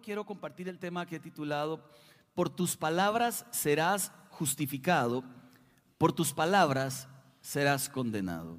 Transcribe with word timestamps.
quiero 0.00 0.24
compartir 0.24 0.68
el 0.68 0.78
tema 0.78 1.06
que 1.06 1.16
he 1.16 1.20
titulado 1.20 1.84
Por 2.34 2.48
tus 2.48 2.76
palabras 2.76 3.46
serás 3.50 4.12
justificado, 4.30 5.24
por 5.98 6.12
tus 6.12 6.32
palabras 6.32 7.08
serás 7.40 7.88
condenado. 7.88 8.58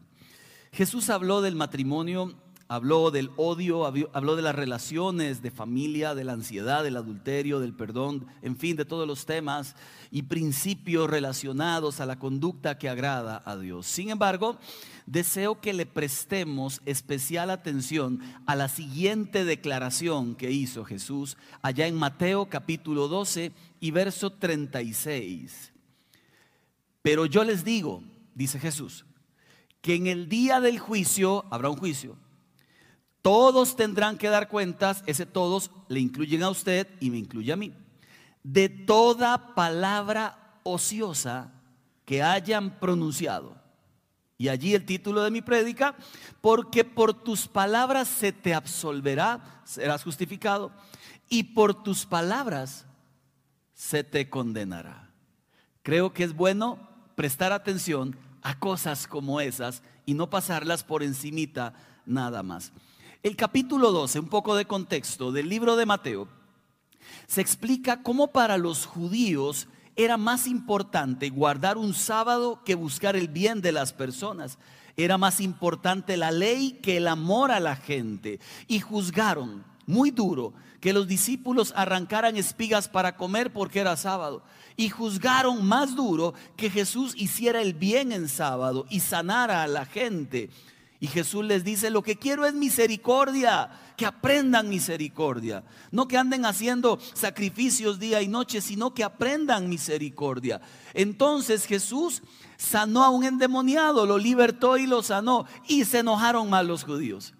Jesús 0.71 1.09
habló 1.09 1.41
del 1.41 1.55
matrimonio, 1.55 2.33
habló 2.71 3.11
del 3.11 3.31
odio, 3.35 3.85
habló 3.85 4.37
de 4.37 4.41
las 4.41 4.55
relaciones 4.55 5.41
de 5.41 5.51
familia, 5.51 6.15
de 6.15 6.23
la 6.23 6.31
ansiedad, 6.31 6.85
del 6.85 6.95
adulterio, 6.95 7.59
del 7.59 7.73
perdón, 7.73 8.25
en 8.41 8.55
fin, 8.55 8.77
de 8.77 8.85
todos 8.85 9.05
los 9.05 9.25
temas 9.25 9.75
y 10.09 10.21
principios 10.21 11.09
relacionados 11.09 11.99
a 11.99 12.05
la 12.05 12.17
conducta 12.17 12.77
que 12.77 12.87
agrada 12.87 13.43
a 13.45 13.57
Dios. 13.57 13.87
Sin 13.87 14.09
embargo, 14.09 14.57
deseo 15.05 15.59
que 15.59 15.73
le 15.73 15.85
prestemos 15.85 16.81
especial 16.85 17.49
atención 17.49 18.21
a 18.45 18.55
la 18.55 18.69
siguiente 18.69 19.43
declaración 19.43 20.35
que 20.35 20.51
hizo 20.51 20.85
Jesús 20.85 21.35
allá 21.61 21.87
en 21.87 21.95
Mateo 21.95 22.45
capítulo 22.45 23.09
12 23.09 23.51
y 23.81 23.91
verso 23.91 24.31
36. 24.31 25.73
Pero 27.01 27.25
yo 27.25 27.43
les 27.43 27.65
digo, 27.65 28.01
dice 28.33 28.61
Jesús, 28.61 29.03
que 29.81 29.95
en 29.95 30.07
el 30.07 30.29
día 30.29 30.61
del 30.61 30.79
juicio 30.79 31.43
habrá 31.49 31.69
un 31.69 31.75
juicio. 31.75 32.15
Todos 33.21 33.75
tendrán 33.75 34.17
que 34.17 34.29
dar 34.29 34.49
cuentas, 34.49 35.03
ese 35.05 35.25
todos 35.25 35.69
le 35.87 35.99
incluyen 35.99 36.43
a 36.43 36.49
usted 36.49 36.87
y 36.99 37.11
me 37.11 37.17
incluye 37.17 37.51
a 37.51 37.55
mí, 37.55 37.73
de 38.43 38.69
toda 38.69 39.53
palabra 39.53 40.57
ociosa 40.63 41.51
que 42.05 42.23
hayan 42.23 42.79
pronunciado. 42.79 43.55
Y 44.37 44.49
allí 44.49 44.73
el 44.73 44.87
título 44.87 45.21
de 45.21 45.29
mi 45.29 45.43
prédica, 45.43 45.95
porque 46.41 46.83
por 46.83 47.13
tus 47.13 47.47
palabras 47.47 48.07
se 48.07 48.31
te 48.31 48.55
absolverá, 48.55 49.61
serás 49.65 50.03
justificado, 50.03 50.71
y 51.29 51.43
por 51.43 51.83
tus 51.83 52.07
palabras 52.07 52.85
se 53.75 54.03
te 54.03 54.31
condenará. 54.31 55.09
Creo 55.83 56.11
que 56.11 56.23
es 56.23 56.33
bueno 56.33 56.79
prestar 57.15 57.51
atención 57.51 58.17
a 58.41 58.57
cosas 58.57 59.05
como 59.05 59.41
esas 59.41 59.83
y 60.07 60.15
no 60.15 60.29
pasarlas 60.29 60.83
por 60.83 61.03
encimita 61.03 61.73
nada 62.05 62.41
más. 62.41 62.71
El 63.23 63.35
capítulo 63.35 63.91
12, 63.91 64.17
un 64.17 64.29
poco 64.29 64.55
de 64.55 64.65
contexto 64.65 65.31
del 65.31 65.47
libro 65.47 65.75
de 65.75 65.85
Mateo, 65.85 66.27
se 67.27 67.39
explica 67.39 68.01
cómo 68.01 68.29
para 68.29 68.57
los 68.57 68.87
judíos 68.87 69.67
era 69.95 70.17
más 70.17 70.47
importante 70.47 71.29
guardar 71.29 71.77
un 71.77 71.93
sábado 71.93 72.63
que 72.65 72.73
buscar 72.73 73.15
el 73.15 73.27
bien 73.27 73.61
de 73.61 73.73
las 73.73 73.93
personas. 73.93 74.57
Era 74.97 75.19
más 75.19 75.39
importante 75.39 76.17
la 76.17 76.31
ley 76.31 76.79
que 76.81 76.97
el 76.97 77.07
amor 77.07 77.51
a 77.51 77.59
la 77.59 77.75
gente. 77.75 78.39
Y 78.67 78.79
juzgaron 78.79 79.63
muy 79.85 80.09
duro 80.09 80.53
que 80.79 80.91
los 80.91 81.07
discípulos 81.07 81.73
arrancaran 81.75 82.37
espigas 82.37 82.89
para 82.89 83.17
comer 83.17 83.53
porque 83.53 83.81
era 83.81 83.97
sábado. 83.97 84.41
Y 84.77 84.89
juzgaron 84.89 85.63
más 85.63 85.95
duro 85.95 86.33
que 86.57 86.71
Jesús 86.71 87.13
hiciera 87.15 87.61
el 87.61 87.75
bien 87.75 88.13
en 88.13 88.27
sábado 88.27 88.87
y 88.89 89.01
sanara 89.01 89.61
a 89.61 89.67
la 89.67 89.85
gente. 89.85 90.49
Y 91.01 91.07
Jesús 91.07 91.43
les 91.43 91.63
dice, 91.63 91.89
lo 91.89 92.03
que 92.03 92.15
quiero 92.15 92.45
es 92.45 92.53
misericordia, 92.53 93.71
que 93.97 94.05
aprendan 94.05 94.69
misericordia. 94.69 95.63
No 95.89 96.07
que 96.07 96.15
anden 96.15 96.45
haciendo 96.45 96.99
sacrificios 97.15 97.97
día 97.97 98.21
y 98.21 98.27
noche, 98.27 98.61
sino 98.61 98.93
que 98.93 99.03
aprendan 99.03 99.67
misericordia. 99.67 100.61
Entonces 100.93 101.65
Jesús 101.65 102.21
sanó 102.55 103.03
a 103.03 103.09
un 103.09 103.23
endemoniado, 103.23 104.05
lo 104.05 104.19
libertó 104.19 104.77
y 104.77 104.85
lo 104.85 105.01
sanó. 105.01 105.47
Y 105.67 105.85
se 105.85 105.99
enojaron 105.99 106.51
más 106.51 106.67
los 106.67 106.83
judíos. 106.83 107.33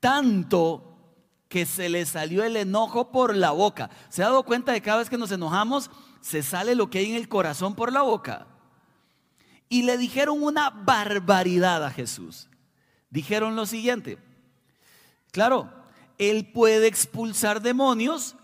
Tanto 0.00 0.96
que 1.50 1.66
se 1.66 1.90
le 1.90 2.06
salió 2.06 2.44
el 2.44 2.56
enojo 2.56 3.12
por 3.12 3.36
la 3.36 3.50
boca. 3.50 3.90
¿Se 4.08 4.22
ha 4.22 4.28
dado 4.28 4.42
cuenta 4.42 4.72
de 4.72 4.80
cada 4.80 5.00
vez 5.00 5.10
que 5.10 5.18
nos 5.18 5.30
enojamos, 5.32 5.90
se 6.22 6.42
sale 6.42 6.74
lo 6.74 6.88
que 6.88 7.00
hay 7.00 7.10
en 7.10 7.16
el 7.16 7.28
corazón 7.28 7.74
por 7.74 7.92
la 7.92 8.00
boca? 8.00 8.46
Y 9.68 9.82
le 9.82 9.98
dijeron 9.98 10.42
una 10.42 10.70
barbaridad 10.70 11.84
a 11.84 11.90
Jesús. 11.90 12.48
Dijeron 13.10 13.56
lo 13.56 13.66
siguiente, 13.66 14.18
claro, 15.30 15.72
Él 16.18 16.50
puede 16.52 16.86
expulsar 16.86 17.62
demonios 17.62 18.36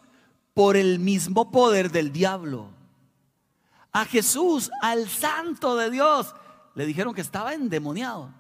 por 0.55 0.77
el 0.77 0.99
mismo 0.99 1.51
poder 1.51 1.91
del 1.91 2.13
diablo. 2.13 2.71
A 3.93 4.05
Jesús, 4.05 4.71
al 4.81 5.09
santo 5.09 5.77
de 5.77 5.91
Dios, 5.91 6.35
le 6.75 6.87
dijeron 6.87 7.15
que 7.15 7.21
estaba 7.21 7.55
endemoniado. 7.55 8.33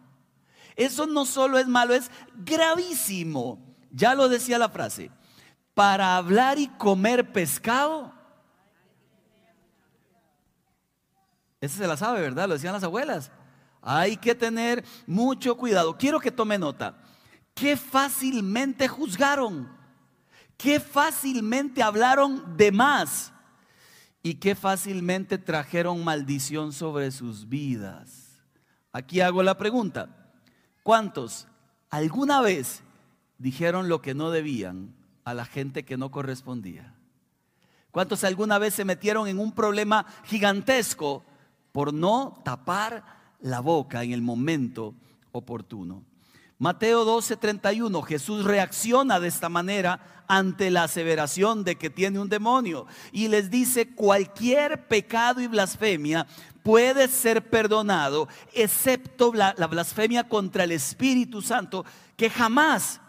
Eso 0.76 1.06
no 1.06 1.26
solo 1.26 1.58
es 1.58 1.66
malo, 1.66 1.94
es 1.94 2.10
gravísimo. 2.34 3.58
Ya 3.90 4.14
lo 4.14 4.28
decía 4.28 4.58
la 4.58 4.70
frase, 4.70 5.10
para 5.74 6.16
hablar 6.16 6.58
y 6.58 6.68
comer 6.68 7.32
pescado. 7.32 8.12
Esa 11.60 11.76
se 11.76 11.86
la 11.86 11.96
sabe, 11.96 12.20
¿verdad? 12.20 12.48
Lo 12.48 12.54
decían 12.54 12.72
las 12.72 12.82
abuelas. 12.82 13.30
Hay 13.82 14.16
que 14.16 14.34
tener 14.34 14.84
mucho 15.06 15.56
cuidado. 15.56 15.98
Quiero 15.98 16.20
que 16.20 16.30
tome 16.30 16.56
nota. 16.56 16.96
Qué 17.52 17.76
fácilmente 17.76 18.86
juzgaron. 18.86 19.68
Qué 20.56 20.78
fácilmente 20.78 21.82
hablaron 21.82 22.56
de 22.56 22.70
más. 22.70 23.32
Y 24.22 24.34
qué 24.34 24.54
fácilmente 24.54 25.36
trajeron 25.36 26.04
maldición 26.04 26.72
sobre 26.72 27.10
sus 27.10 27.48
vidas. 27.48 28.38
Aquí 28.92 29.20
hago 29.20 29.42
la 29.42 29.58
pregunta. 29.58 30.30
¿Cuántos 30.84 31.48
alguna 31.90 32.40
vez 32.40 32.82
dijeron 33.38 33.88
lo 33.88 34.00
que 34.00 34.14
no 34.14 34.30
debían 34.30 34.94
a 35.24 35.34
la 35.34 35.44
gente 35.44 35.84
que 35.84 35.96
no 35.96 36.12
correspondía? 36.12 36.94
¿Cuántos 37.90 38.22
alguna 38.22 38.58
vez 38.58 38.74
se 38.74 38.84
metieron 38.84 39.26
en 39.26 39.40
un 39.40 39.52
problema 39.52 40.06
gigantesco 40.24 41.24
por 41.72 41.92
no 41.92 42.40
tapar 42.44 43.21
la 43.42 43.60
boca 43.60 44.02
en 44.02 44.12
el 44.12 44.22
momento 44.22 44.94
oportuno? 45.32 46.02
Mateo 46.58 47.04
12:31, 47.04 48.02
Jesús 48.02 48.44
reacciona 48.44 49.18
de 49.18 49.28
esta 49.28 49.48
manera 49.48 50.24
ante 50.28 50.70
la 50.70 50.84
aseveración 50.84 51.64
de 51.64 51.76
que 51.76 51.90
tiene 51.90 52.20
un 52.20 52.28
demonio 52.28 52.86
y 53.10 53.28
les 53.28 53.50
dice, 53.50 53.88
cualquier 53.88 54.86
pecado 54.86 55.40
y 55.40 55.48
blasfemia 55.48 56.26
puede 56.62 57.08
ser 57.08 57.50
perdonado, 57.50 58.28
excepto 58.54 59.34
la, 59.34 59.54
la 59.58 59.66
blasfemia 59.66 60.28
contra 60.28 60.64
el 60.64 60.72
Espíritu 60.72 61.42
Santo, 61.42 61.84
que 62.16 62.30
jamás 62.30 63.00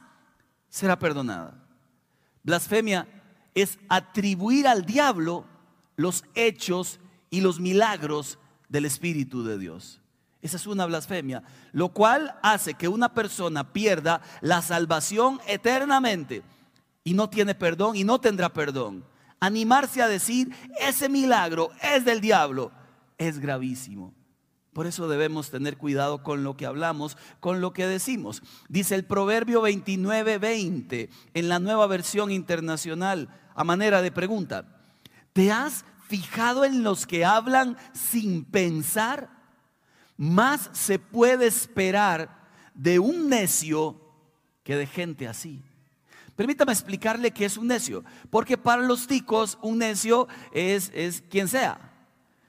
será 0.68 0.98
perdonada. 0.98 1.64
Blasfemia 2.42 3.08
es 3.54 3.78
atribuir 3.88 4.68
al 4.68 4.86
diablo 4.86 5.46
los 5.96 6.26
hechos 6.34 7.00
y 7.30 7.42
los 7.42 7.60
milagros 7.60 8.40
del 8.68 8.86
Espíritu 8.86 9.44
de 9.44 9.60
Dios. 9.60 10.03
Esa 10.44 10.58
es 10.58 10.68
una 10.68 10.86
blasfemia, 10.86 11.42
lo 11.72 11.94
cual 11.94 12.36
hace 12.44 12.74
que 12.74 12.90
una 12.90 13.14
persona 13.14 13.72
pierda 13.72 14.22
la 14.42 14.62
salvación 14.62 15.40
eternamente 15.48 16.44
y 17.06 17.14
no 17.14 17.30
tiene 17.30 17.56
perdón 17.56 17.96
y 17.96 18.04
no 18.04 18.20
tendrá 18.20 18.50
perdón. 18.52 19.06
Animarse 19.40 20.02
a 20.02 20.10
decir, 20.10 20.54
ese 20.82 21.08
milagro 21.08 21.72
es 21.82 22.04
del 22.04 22.20
diablo, 22.20 22.74
es 23.18 23.40
gravísimo. 23.40 24.14
Por 24.74 24.86
eso 24.86 25.08
debemos 25.08 25.50
tener 25.50 25.78
cuidado 25.78 26.24
con 26.24 26.44
lo 26.44 26.58
que 26.58 26.66
hablamos, 26.66 27.16
con 27.40 27.62
lo 27.62 27.72
que 27.72 27.88
decimos. 27.88 28.44
Dice 28.68 28.96
el 28.96 29.06
Proverbio 29.06 29.62
29:20 29.62 31.10
en 31.34 31.48
la 31.48 31.60
nueva 31.60 31.88
versión 31.88 32.32
internacional 32.32 33.30
a 33.56 33.64
manera 33.64 34.02
de 34.02 34.12
pregunta. 34.12 34.66
¿Te 35.32 35.54
has 35.54 35.86
fijado 36.10 36.66
en 36.66 36.84
los 36.84 37.08
que 37.08 37.24
hablan 37.24 37.78
sin 37.94 38.44
pensar? 38.44 39.43
Más 40.18 40.70
se 40.74 41.00
puede 41.00 41.48
esperar 41.48 42.44
de 42.74 43.00
un 43.00 43.30
necio 43.30 44.00
que 44.64 44.76
de 44.76 44.88
gente 44.88 45.28
así. 45.28 45.62
Permítame 46.36 46.72
explicarle 46.72 47.32
qué 47.32 47.46
es 47.46 47.58
un 47.58 47.68
necio, 47.68 48.04
porque 48.30 48.58
para 48.58 48.82
los 48.82 49.06
ticos 49.06 49.58
un 49.62 49.78
necio 49.78 50.28
es, 50.52 50.92
es 50.96 51.24
quien 51.30 51.48
sea. 51.48 51.80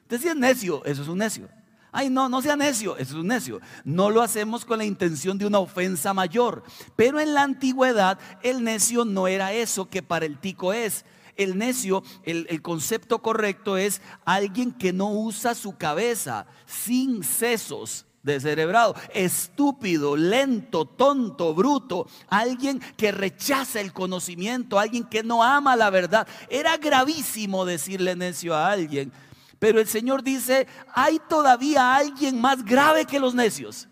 Entonces 0.02 0.32
si 0.32 0.38
necio, 0.38 0.84
eso 0.84 1.02
es 1.02 1.08
un 1.08 1.18
necio. 1.18 1.48
Ay, 1.96 2.10
no, 2.10 2.28
no 2.28 2.42
sea 2.42 2.56
necio, 2.56 2.96
eso 2.96 3.14
es 3.14 3.20
un 3.20 3.28
necio. 3.28 3.60
No 3.84 4.10
lo 4.10 4.20
hacemos 4.20 4.64
con 4.64 4.78
la 4.78 4.84
intención 4.84 5.38
de 5.38 5.46
una 5.46 5.60
ofensa 5.60 6.12
mayor. 6.12 6.64
Pero 6.96 7.20
en 7.20 7.34
la 7.34 7.42
antigüedad 7.42 8.18
el 8.42 8.64
necio 8.64 9.04
no 9.04 9.28
era 9.28 9.52
eso 9.52 9.88
que 9.88 10.02
para 10.02 10.26
el 10.26 10.38
tico 10.38 10.72
es. 10.72 11.04
El 11.36 11.58
necio, 11.58 12.02
el, 12.24 12.46
el, 12.48 12.62
concepto 12.62 13.20
correcto 13.20 13.76
es 13.76 14.00
alguien 14.24 14.72
que 14.72 14.92
no 14.92 15.10
usa 15.10 15.54
su 15.54 15.76
cabeza, 15.76 16.46
sin 16.66 17.24
sesos 17.24 18.06
descerebrado, 18.24 18.96
estúpido, 19.12 20.16
lento, 20.16 20.86
tonto, 20.86 21.54
bruto, 21.54 22.08
alguien 22.28 22.80
que 22.96 23.12
rechaza 23.12 23.80
el 23.80 23.92
conocimiento, 23.92 24.78
alguien 24.78 25.04
que 25.04 25.22
no 25.22 25.44
ama 25.44 25.76
la 25.76 25.90
verdad. 25.90 26.26
Era 26.48 26.78
gravísimo 26.78 27.64
decirle 27.64 28.16
necio 28.16 28.54
a 28.54 28.70
alguien. 28.70 29.12
Pero 29.58 29.78
el 29.78 29.86
Señor 29.86 30.22
dice, 30.22 30.66
hay 30.94 31.20
todavía 31.28 31.94
alguien 31.94 32.40
más 32.40 32.64
grave 32.64 33.04
que 33.04 33.20
los 33.20 33.34
necios. 33.34 33.88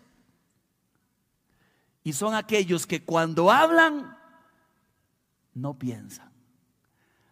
Y 2.03 2.11
son 2.11 2.33
aquellos 2.33 2.85
que 2.85 3.03
cuando 3.05 3.49
hablan, 3.51 4.17
no 5.53 5.77
piensan. 5.77 6.32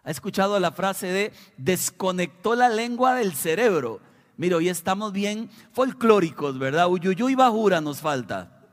¿Ha 0.03 0.11
escuchado 0.11 0.59
la 0.59 0.71
frase 0.71 1.07
de 1.07 1.33
desconectó 1.57 2.55
la 2.55 2.69
lengua 2.69 3.15
del 3.15 3.33
cerebro? 3.33 4.01
Mira, 4.37 4.57
hoy 4.57 4.69
estamos 4.69 5.13
bien 5.13 5.49
folclóricos, 5.73 6.57
¿verdad? 6.57 6.89
Uyuyuy 6.89 7.35
bajura 7.35 7.81
nos 7.81 7.99
falta. 7.99 8.63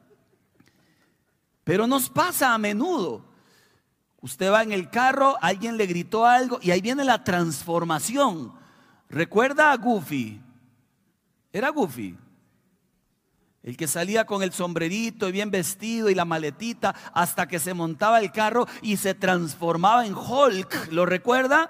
Pero 1.64 1.86
nos 1.86 2.08
pasa 2.08 2.54
a 2.54 2.58
menudo. 2.58 3.26
Usted 4.20 4.50
va 4.50 4.62
en 4.62 4.72
el 4.72 4.88
carro, 4.88 5.36
alguien 5.42 5.76
le 5.76 5.86
gritó 5.86 6.24
algo 6.24 6.58
y 6.62 6.70
ahí 6.70 6.80
viene 6.80 7.04
la 7.04 7.22
transformación. 7.22 8.52
¿Recuerda 9.10 9.70
a 9.70 9.76
Goofy? 9.76 10.40
Era 11.52 11.68
Goofy. 11.68 12.16
El 13.62 13.76
que 13.76 13.88
salía 13.88 14.24
con 14.24 14.42
el 14.42 14.52
sombrerito 14.52 15.28
y 15.28 15.32
bien 15.32 15.50
vestido 15.50 16.08
y 16.08 16.14
la 16.14 16.24
maletita 16.24 16.94
hasta 17.12 17.48
que 17.48 17.58
se 17.58 17.74
montaba 17.74 18.20
el 18.20 18.30
carro 18.30 18.66
y 18.82 18.96
se 18.96 19.14
transformaba 19.14 20.06
en 20.06 20.14
Hulk. 20.14 20.92
¿Lo 20.92 21.06
recuerda? 21.06 21.68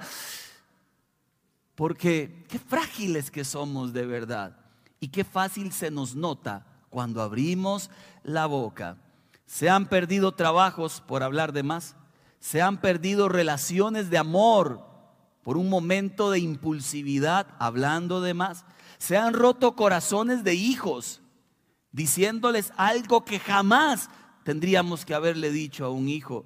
Porque 1.75 2.45
qué 2.49 2.59
frágiles 2.59 3.31
que 3.31 3.45
somos 3.45 3.93
de 3.93 4.05
verdad 4.05 4.59
y 5.01 5.09
qué 5.09 5.25
fácil 5.25 5.73
se 5.73 5.91
nos 5.91 6.15
nota 6.15 6.67
cuando 6.91 7.23
abrimos 7.23 7.91
la 8.23 8.47
boca. 8.47 8.99
Se 9.47 9.71
han 9.71 9.87
perdido 9.87 10.33
trabajos 10.33 11.01
por 11.01 11.23
hablar 11.23 11.53
de 11.53 11.63
más. 11.63 11.97
Se 12.39 12.61
han 12.61 12.81
perdido 12.81 13.29
relaciones 13.29 14.11
de 14.11 14.19
amor 14.19 14.87
por 15.43 15.57
un 15.57 15.71
momento 15.71 16.31
de 16.31 16.41
impulsividad 16.41 17.47
hablando 17.59 18.21
de 18.21 18.35
más. 18.35 18.67
Se 18.99 19.17
han 19.17 19.33
roto 19.33 19.75
corazones 19.75 20.45
de 20.45 20.55
hijos 20.55 21.23
diciéndoles 21.99 22.73
algo 22.77 23.25
que 23.25 23.41
jamás 23.41 24.09
tendríamos 24.45 25.05
que 25.05 25.15
haberle 25.15 25.51
dicho 25.51 25.85
a 25.85 25.91
un 25.91 26.09
hijo. 26.09 26.45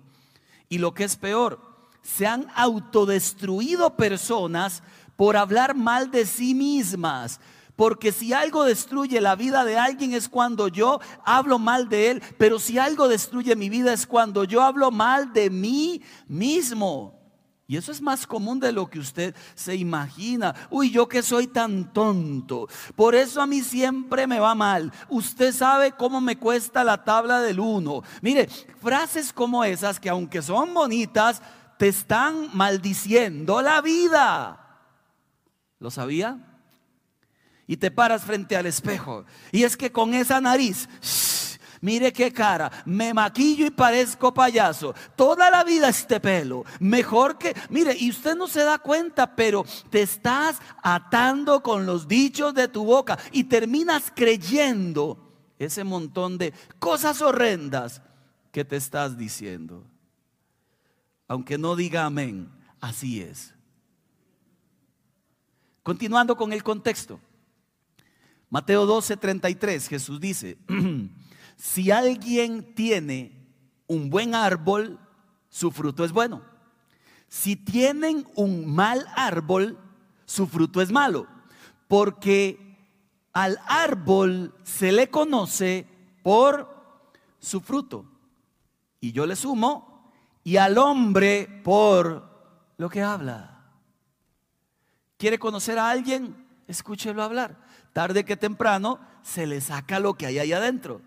Y 0.70 0.78
lo 0.78 0.94
que 0.94 1.04
es 1.04 1.16
peor, 1.16 1.60
se 2.00 2.26
han 2.26 2.46
autodestruido 2.54 3.94
personas 3.94 4.82
por 5.14 5.36
hablar 5.36 5.74
mal 5.74 6.10
de 6.10 6.24
sí 6.24 6.54
mismas. 6.54 7.38
Porque 7.76 8.12
si 8.12 8.32
algo 8.32 8.64
destruye 8.64 9.20
la 9.20 9.36
vida 9.36 9.66
de 9.66 9.76
alguien 9.76 10.14
es 10.14 10.26
cuando 10.26 10.68
yo 10.68 11.00
hablo 11.22 11.58
mal 11.58 11.90
de 11.90 12.12
él, 12.12 12.22
pero 12.38 12.58
si 12.58 12.78
algo 12.78 13.06
destruye 13.06 13.54
mi 13.54 13.68
vida 13.68 13.92
es 13.92 14.06
cuando 14.06 14.44
yo 14.44 14.62
hablo 14.62 14.90
mal 14.90 15.34
de 15.34 15.50
mí 15.50 16.00
mismo. 16.28 17.21
Y 17.72 17.78
eso 17.78 17.90
es 17.90 18.02
más 18.02 18.26
común 18.26 18.60
de 18.60 18.70
lo 18.70 18.90
que 18.90 18.98
usted 18.98 19.34
se 19.54 19.74
imagina. 19.74 20.54
Uy, 20.68 20.90
yo 20.90 21.08
que 21.08 21.22
soy 21.22 21.46
tan 21.46 21.90
tonto. 21.90 22.68
Por 22.94 23.14
eso 23.14 23.40
a 23.40 23.46
mí 23.46 23.62
siempre 23.62 24.26
me 24.26 24.38
va 24.38 24.54
mal. 24.54 24.92
Usted 25.08 25.54
sabe 25.54 25.92
cómo 25.92 26.20
me 26.20 26.36
cuesta 26.36 26.84
la 26.84 27.02
tabla 27.02 27.40
del 27.40 27.58
uno. 27.60 28.02
Mire, 28.20 28.46
frases 28.82 29.32
como 29.32 29.64
esas 29.64 29.98
que 29.98 30.10
aunque 30.10 30.42
son 30.42 30.74
bonitas, 30.74 31.40
te 31.78 31.88
están 31.88 32.50
maldiciendo 32.52 33.62
la 33.62 33.80
vida. 33.80 34.84
¿Lo 35.78 35.90
sabía? 35.90 36.58
Y 37.66 37.78
te 37.78 37.90
paras 37.90 38.20
frente 38.20 38.54
al 38.54 38.66
espejo. 38.66 39.24
Y 39.50 39.62
es 39.62 39.78
que 39.78 39.90
con 39.90 40.12
esa 40.12 40.42
nariz 40.42 40.90
mire 41.82 42.12
qué 42.12 42.32
cara, 42.32 42.70
me 42.86 43.12
maquillo 43.12 43.66
y 43.66 43.70
parezco 43.70 44.32
payaso. 44.32 44.94
Toda 45.14 45.50
la 45.50 45.62
vida 45.64 45.90
este 45.90 46.18
pelo, 46.18 46.64
mejor 46.80 47.36
que, 47.36 47.54
mire, 47.68 47.94
y 47.98 48.08
usted 48.08 48.34
no 48.34 48.48
se 48.48 48.62
da 48.62 48.78
cuenta, 48.78 49.36
pero 49.36 49.66
te 49.90 50.00
estás 50.00 50.58
atando 50.82 51.62
con 51.62 51.84
los 51.84 52.08
dichos 52.08 52.54
de 52.54 52.68
tu 52.68 52.84
boca 52.84 53.18
y 53.32 53.44
terminas 53.44 54.10
creyendo 54.14 55.18
ese 55.58 55.84
montón 55.84 56.38
de 56.38 56.54
cosas 56.78 57.20
horrendas 57.20 58.00
que 58.50 58.64
te 58.64 58.76
estás 58.76 59.18
diciendo. 59.18 59.84
Aunque 61.28 61.58
no 61.58 61.76
diga 61.76 62.04
amén, 62.06 62.50
así 62.80 63.20
es. 63.20 63.54
Continuando 65.82 66.36
con 66.36 66.52
el 66.52 66.62
contexto. 66.62 67.18
Mateo 68.50 68.84
12, 68.86 69.16
33, 69.16 69.88
Jesús 69.88 70.20
dice, 70.20 70.58
Si 71.56 71.90
alguien 71.90 72.74
tiene 72.74 73.32
un 73.86 74.10
buen 74.10 74.34
árbol, 74.34 74.98
su 75.48 75.70
fruto 75.70 76.04
es 76.04 76.12
bueno. 76.12 76.42
Si 77.28 77.56
tienen 77.56 78.26
un 78.34 78.74
mal 78.74 79.06
árbol, 79.14 79.78
su 80.24 80.46
fruto 80.46 80.80
es 80.80 80.90
malo. 80.90 81.26
Porque 81.88 82.76
al 83.32 83.58
árbol 83.66 84.54
se 84.62 84.92
le 84.92 85.08
conoce 85.08 85.86
por 86.22 86.68
su 87.38 87.60
fruto. 87.60 88.06
Y 89.00 89.12
yo 89.12 89.26
le 89.26 89.36
sumo, 89.36 90.10
y 90.44 90.56
al 90.56 90.78
hombre 90.78 91.60
por 91.64 92.30
lo 92.76 92.88
que 92.88 93.02
habla. 93.02 93.62
¿Quiere 95.16 95.38
conocer 95.38 95.78
a 95.78 95.90
alguien? 95.90 96.46
Escúchelo 96.66 97.22
hablar. 97.22 97.58
Tarde 97.92 98.24
que 98.24 98.36
temprano 98.36 98.98
se 99.22 99.46
le 99.46 99.60
saca 99.60 100.00
lo 100.00 100.14
que 100.14 100.26
hay 100.26 100.38
ahí 100.38 100.52
adentro. 100.52 101.00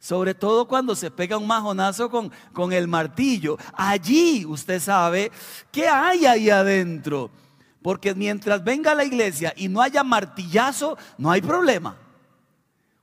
Sobre 0.00 0.34
todo 0.34 0.66
cuando 0.66 0.96
se 0.96 1.10
pega 1.10 1.36
un 1.36 1.46
majonazo 1.46 2.10
con, 2.10 2.32
con 2.54 2.72
el 2.72 2.88
martillo. 2.88 3.58
Allí 3.74 4.46
usted 4.46 4.80
sabe 4.80 5.30
qué 5.70 5.86
hay 5.86 6.24
ahí 6.24 6.48
adentro. 6.48 7.30
Porque 7.82 8.14
mientras 8.14 8.64
venga 8.64 8.94
la 8.94 9.04
iglesia 9.04 9.52
y 9.56 9.68
no 9.68 9.82
haya 9.82 10.02
martillazo, 10.02 10.96
no 11.18 11.30
hay 11.30 11.42
problema. 11.42 11.96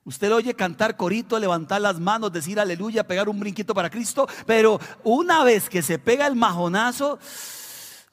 Usted 0.05 0.31
oye 0.33 0.53
cantar 0.53 0.97
corito, 0.97 1.37
levantar 1.37 1.81
las 1.81 1.99
manos, 1.99 2.31
decir 2.31 2.59
aleluya, 2.59 3.05
pegar 3.05 3.27
un 3.27 3.39
brinquito 3.39 3.73
para 3.73 3.89
Cristo, 3.89 4.27
pero 4.45 4.79
una 5.03 5.43
vez 5.43 5.69
que 5.69 5.81
se 5.81 5.99
pega 5.99 6.25
el 6.25 6.35
majonazo, 6.35 7.19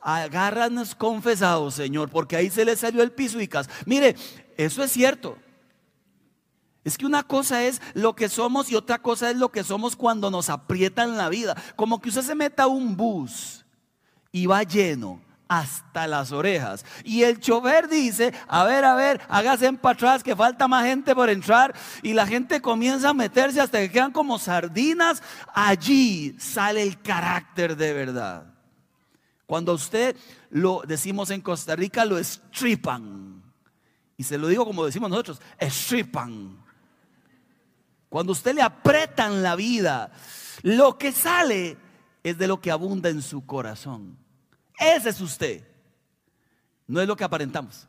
agárranos 0.01 0.95
confesados, 0.95 1.75
Señor, 1.75 2.11
porque 2.11 2.37
ahí 2.37 2.51
se 2.51 2.65
le 2.65 2.77
salió 2.77 3.03
el 3.03 3.13
piso 3.13 3.41
y 3.41 3.49
cas. 3.49 3.71
Mire, 3.87 4.17
eso 4.57 4.83
es 4.83 4.91
cierto. 4.91 5.39
Es 6.85 6.99
que 6.99 7.07
una 7.07 7.23
cosa 7.23 7.65
es 7.65 7.81
lo 7.95 8.15
que 8.15 8.29
somos 8.29 8.71
y 8.71 8.77
otra 8.77 8.99
cosa 9.01 9.31
es 9.31 9.37
lo 9.37 9.51
que 9.51 9.65
somos 9.65 9.97
cuando 9.97 10.31
nos 10.31 10.51
aprietan 10.51 11.17
la 11.17 11.31
vida. 11.31 11.57
Como 11.77 12.01
que 12.01 12.11
usted 12.11 12.23
se 12.23 12.35
meta 12.35 12.65
a 12.65 12.67
un 12.67 12.95
bus 12.95 13.65
y 14.31 14.45
va 14.45 14.63
lleno 14.63 15.21
hasta 15.49 16.07
las 16.07 16.33
orejas. 16.33 16.85
Y 17.05 17.23
el 17.23 17.41
chofer 17.41 17.89
dice, 17.89 18.35
a 18.49 18.65
ver, 18.65 18.85
a 18.85 18.95
ver, 18.95 19.21
hágase 19.29 19.73
para 19.75 19.95
atrás 19.95 20.23
que 20.23 20.37
falta 20.37 20.69
más 20.69 20.85
gente 20.85 21.15
por 21.15 21.31
entrar. 21.31 21.75
Y 22.03 22.13
la 22.13 22.27
gente 22.27 22.61
comienza 22.61 23.11
a 23.11 23.15
meterse 23.15 23.61
hasta 23.61 23.79
que 23.79 23.91
quedan 23.91 24.13
como 24.13 24.39
sardinas. 24.39 25.23
Allí 25.55 26.37
sale 26.39 26.83
el 26.83 27.01
carácter 27.01 27.77
de 27.77 27.93
verdad. 27.93 28.53
Cuando 29.47 29.75
usted 29.75 30.17
lo 30.51 30.83
decimos 30.87 31.31
en 31.31 31.41
Costa 31.41 31.77
Rica, 31.77 32.05
lo 32.05 32.19
estripan. 32.19 33.43
Y 34.17 34.25
se 34.25 34.39
lo 34.39 34.49
digo 34.49 34.65
como 34.65 34.85
decimos 34.85 35.11
nosotros, 35.11 35.41
estripan. 35.59 36.64
Cuando 38.15 38.31
usted 38.31 38.55
le 38.55 38.63
apretan 38.63 39.43
la 39.43 39.57
vida, 39.57 40.13
lo 40.63 40.97
que 40.99 41.11
sale 41.11 41.77
es 42.23 42.39
de 42.39 42.47
lo 42.47 42.61
que 42.61 42.71
abunda 42.71 43.09
en 43.09 43.21
su 43.21 43.45
corazón. 43.45 44.17
Ese 44.79 45.09
es 45.09 45.21
usted. 45.21 45.67
No 46.87 47.01
es 47.01 47.09
lo 47.09 47.17
que 47.17 47.25
aparentamos. 47.25 47.89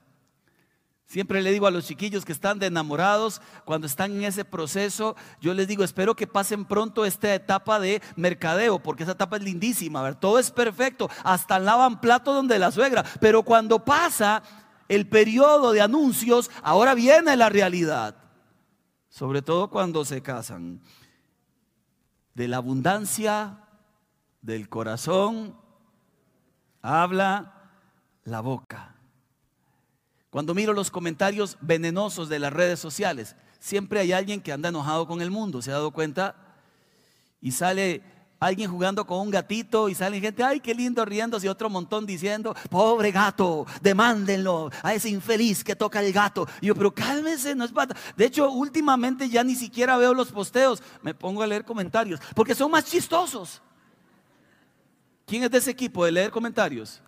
Siempre 1.06 1.44
le 1.44 1.52
digo 1.52 1.68
a 1.68 1.72
los 1.72 1.86
chiquillos 1.86 2.26
que 2.26 2.32
están 2.32 2.58
de 2.58 2.66
enamorados, 2.66 3.40
cuando 3.66 3.86
están 3.86 4.14
en 4.14 4.24
ese 4.24 4.44
proceso, 4.46 5.16
yo 5.42 5.54
les 5.54 5.68
digo, 5.68 5.84
espero 5.84 6.16
que 6.16 6.26
pasen 6.26 6.66
pronto 6.66 7.06
esta 7.06 7.32
etapa 7.36 7.80
de 7.80 8.02
mercadeo, 8.16 8.80
porque 8.80 9.04
esa 9.04 9.12
etapa 9.12 9.38
es 9.38 9.44
lindísima, 9.44 10.02
ver, 10.02 10.16
todo 10.16 10.40
es 10.40 10.50
perfecto, 10.50 11.08
hasta 11.24 11.60
lavan 11.60 12.02
plato 12.02 12.34
donde 12.34 12.58
la 12.58 12.72
suegra, 12.72 13.06
pero 13.20 13.44
cuando 13.44 13.86
pasa 13.86 14.42
el 14.88 15.08
periodo 15.08 15.72
de 15.72 15.82
anuncios, 15.82 16.50
ahora 16.64 16.96
viene 16.96 17.38
la 17.38 17.50
realidad 17.50 18.25
sobre 19.16 19.42
todo 19.42 19.70
cuando 19.70 20.04
se 20.04 20.22
casan. 20.22 20.82
De 22.34 22.50
la 22.50 22.58
abundancia 22.58 23.62
del 24.42 24.68
corazón 24.68 25.58
habla 26.82 27.72
la 28.26 28.42
boca. 28.42 28.94
Cuando 30.30 30.54
miro 30.54 30.74
los 30.74 30.92
comentarios 30.92 31.58
venenosos 31.62 32.28
de 32.28 32.40
las 32.40 32.52
redes 32.52 32.78
sociales, 32.78 33.38
siempre 33.58 34.02
hay 34.02 34.12
alguien 34.12 34.42
que 34.42 34.52
anda 34.52 34.68
enojado 34.68 35.08
con 35.08 35.22
el 35.22 35.32
mundo, 35.32 35.62
¿se 35.62 35.72
ha 35.72 35.76
dado 35.76 35.92
cuenta? 35.92 36.36
Y 37.40 37.54
sale 37.54 38.04
alguien 38.48 38.70
jugando 38.70 39.06
con 39.06 39.20
un 39.20 39.32
gatito 39.32 39.90
y 39.90 39.96
sale 39.96 40.20
gente, 40.20 40.44
ay, 40.44 40.60
qué 40.60 40.74
lindo 40.74 41.04
riéndose 41.06 41.46
y 41.48 41.50
otro 41.50 41.70
montón 41.70 42.06
diciendo, 42.06 42.56
pobre 42.70 43.12
gato, 43.12 43.66
demándenlo 43.82 44.72
a 44.84 44.94
ese 44.94 45.10
infeliz 45.10 45.64
que 45.64 45.76
toca 45.76 46.02
el 46.02 46.12
gato. 46.12 46.48
Y 46.62 46.68
yo, 46.68 46.76
pero 46.76 46.94
cálmese, 46.94 47.56
no 47.56 47.66
es 47.66 47.72
pata. 47.72 47.96
De 48.16 48.26
hecho, 48.26 48.52
últimamente 48.52 49.30
ya 49.30 49.44
ni 49.44 49.56
siquiera 49.56 49.98
veo 49.98 50.14
los 50.14 50.32
posteos, 50.32 50.82
me 51.02 51.14
pongo 51.14 51.44
a 51.44 51.48
leer 51.48 51.66
comentarios, 51.66 52.20
porque 52.34 52.56
son 52.56 52.72
más 52.72 52.86
chistosos. 52.86 53.62
¿Quién 55.26 55.44
es 55.44 55.52
de 55.52 55.58
ese 55.58 55.72
equipo 55.72 56.06
de 56.06 56.12
leer 56.12 56.32
comentarios? 56.32 57.02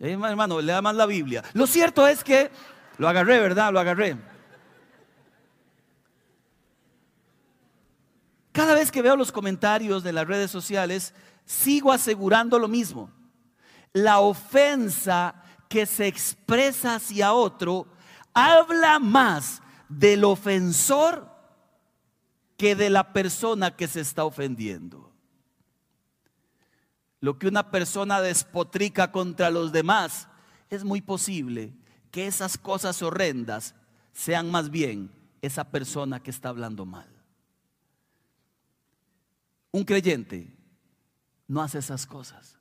Eh, 0.00 0.12
hermano, 0.12 0.60
lea 0.60 0.80
más 0.82 0.94
la 0.94 1.06
Biblia. 1.06 1.42
Lo 1.52 1.66
cierto 1.66 2.06
es 2.06 2.22
que 2.22 2.50
lo 2.98 3.08
agarré, 3.08 3.40
¿verdad? 3.40 3.72
Lo 3.72 3.80
agarré. 3.80 4.16
Cada 8.54 8.74
vez 8.74 8.92
que 8.92 9.02
veo 9.02 9.16
los 9.16 9.32
comentarios 9.32 10.04
de 10.04 10.12
las 10.12 10.28
redes 10.28 10.48
sociales, 10.48 11.12
sigo 11.44 11.90
asegurando 11.90 12.56
lo 12.60 12.68
mismo. 12.68 13.10
la 13.92 14.18
ofensa 14.18 15.36
que 15.68 15.86
se 15.86 16.08
expresa 16.08 16.96
hacia 16.96 17.32
otro 17.32 17.86
habla 18.32 18.98
más 18.98 19.62
del 19.88 20.24
ofensor 20.24 21.30
que 22.56 22.74
de 22.74 22.90
la 22.90 23.12
persona 23.12 23.76
que 23.76 23.86
se 23.86 24.00
está 24.00 24.24
ofendiendo. 24.24 25.12
Lo 27.20 27.38
que 27.38 27.46
una 27.46 27.70
persona 27.70 28.20
despotrica 28.20 29.12
contra 29.12 29.50
los 29.50 29.70
demás, 29.70 30.28
es 30.70 30.82
muy 30.82 31.00
posible 31.00 31.72
que 32.10 32.26
esas 32.26 32.58
cosas 32.58 33.00
horrendas 33.00 33.76
sean 34.12 34.50
más 34.50 34.70
bien 34.70 35.10
esa 35.40 35.70
persona 35.70 36.20
que 36.20 36.30
está 36.32 36.48
hablando 36.48 36.84
mal. 36.84 37.13
Un 39.74 39.82
creyente 39.82 40.56
no 41.48 41.60
hace 41.60 41.78
esas 41.80 42.06
cosas. 42.06 42.56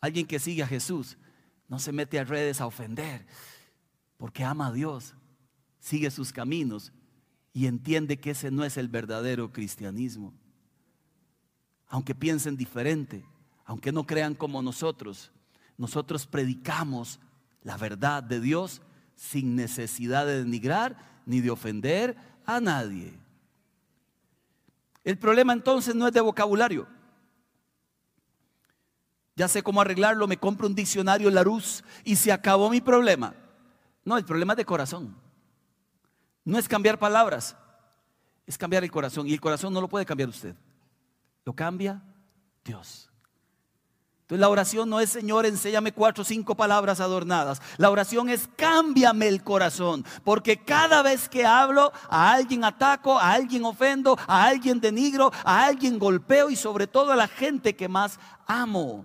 Alguien 0.00 0.24
que 0.24 0.38
sigue 0.38 0.62
a 0.62 0.66
Jesús 0.68 1.18
no 1.66 1.80
se 1.80 1.90
mete 1.90 2.20
a 2.20 2.24
redes 2.24 2.60
a 2.60 2.68
ofender 2.68 3.26
porque 4.16 4.44
ama 4.44 4.68
a 4.68 4.72
Dios, 4.72 5.12
sigue 5.80 6.12
sus 6.12 6.32
caminos 6.32 6.92
y 7.52 7.66
entiende 7.66 8.20
que 8.20 8.30
ese 8.30 8.52
no 8.52 8.64
es 8.64 8.76
el 8.76 8.86
verdadero 8.86 9.50
cristianismo. 9.52 10.32
Aunque 11.88 12.14
piensen 12.14 12.56
diferente, 12.56 13.24
aunque 13.64 13.90
no 13.90 14.06
crean 14.06 14.36
como 14.36 14.62
nosotros, 14.62 15.32
nosotros 15.76 16.28
predicamos 16.28 17.18
la 17.64 17.76
verdad 17.76 18.22
de 18.22 18.40
Dios 18.40 18.82
sin 19.16 19.56
necesidad 19.56 20.26
de 20.26 20.44
denigrar 20.44 21.22
ni 21.26 21.40
de 21.40 21.50
ofender 21.50 22.16
a 22.46 22.60
nadie. 22.60 23.18
El 25.10 25.18
problema 25.18 25.52
entonces 25.52 25.92
no 25.92 26.06
es 26.06 26.12
de 26.12 26.20
vocabulario. 26.20 26.86
Ya 29.34 29.48
sé 29.48 29.60
cómo 29.60 29.80
arreglarlo, 29.80 30.28
me 30.28 30.36
compro 30.36 30.68
un 30.68 30.74
diccionario 30.76 31.28
Larousse 31.30 31.82
y 32.04 32.14
se 32.14 32.30
acabó 32.30 32.70
mi 32.70 32.80
problema. 32.80 33.34
No, 34.04 34.16
el 34.16 34.24
problema 34.24 34.52
es 34.52 34.58
de 34.58 34.64
corazón. 34.64 35.16
No 36.44 36.60
es 36.60 36.68
cambiar 36.68 36.96
palabras, 36.96 37.56
es 38.46 38.56
cambiar 38.56 38.84
el 38.84 38.90
corazón. 38.92 39.26
Y 39.26 39.32
el 39.32 39.40
corazón 39.40 39.72
no 39.72 39.80
lo 39.80 39.88
puede 39.88 40.06
cambiar 40.06 40.28
usted. 40.28 40.54
Lo 41.44 41.54
cambia 41.54 42.00
Dios. 42.64 43.09
Entonces 44.30 44.42
la 44.42 44.48
oración 44.48 44.88
no 44.88 45.00
es, 45.00 45.10
Señor, 45.10 45.44
enséñame 45.44 45.90
cuatro 45.90 46.22
o 46.22 46.24
cinco 46.24 46.54
palabras 46.54 47.00
adornadas. 47.00 47.60
La 47.78 47.90
oración 47.90 48.28
es, 48.28 48.48
cámbiame 48.54 49.26
el 49.26 49.42
corazón. 49.42 50.04
Porque 50.22 50.56
cada 50.56 51.02
vez 51.02 51.28
que 51.28 51.44
hablo, 51.44 51.92
a 52.08 52.30
alguien 52.30 52.62
ataco, 52.62 53.18
a 53.18 53.32
alguien 53.32 53.64
ofendo, 53.64 54.16
a 54.28 54.46
alguien 54.46 54.80
denigro, 54.80 55.32
a 55.42 55.64
alguien 55.64 55.98
golpeo 55.98 56.48
y 56.48 56.54
sobre 56.54 56.86
todo 56.86 57.10
a 57.10 57.16
la 57.16 57.26
gente 57.26 57.74
que 57.74 57.88
más 57.88 58.20
amo. 58.46 59.04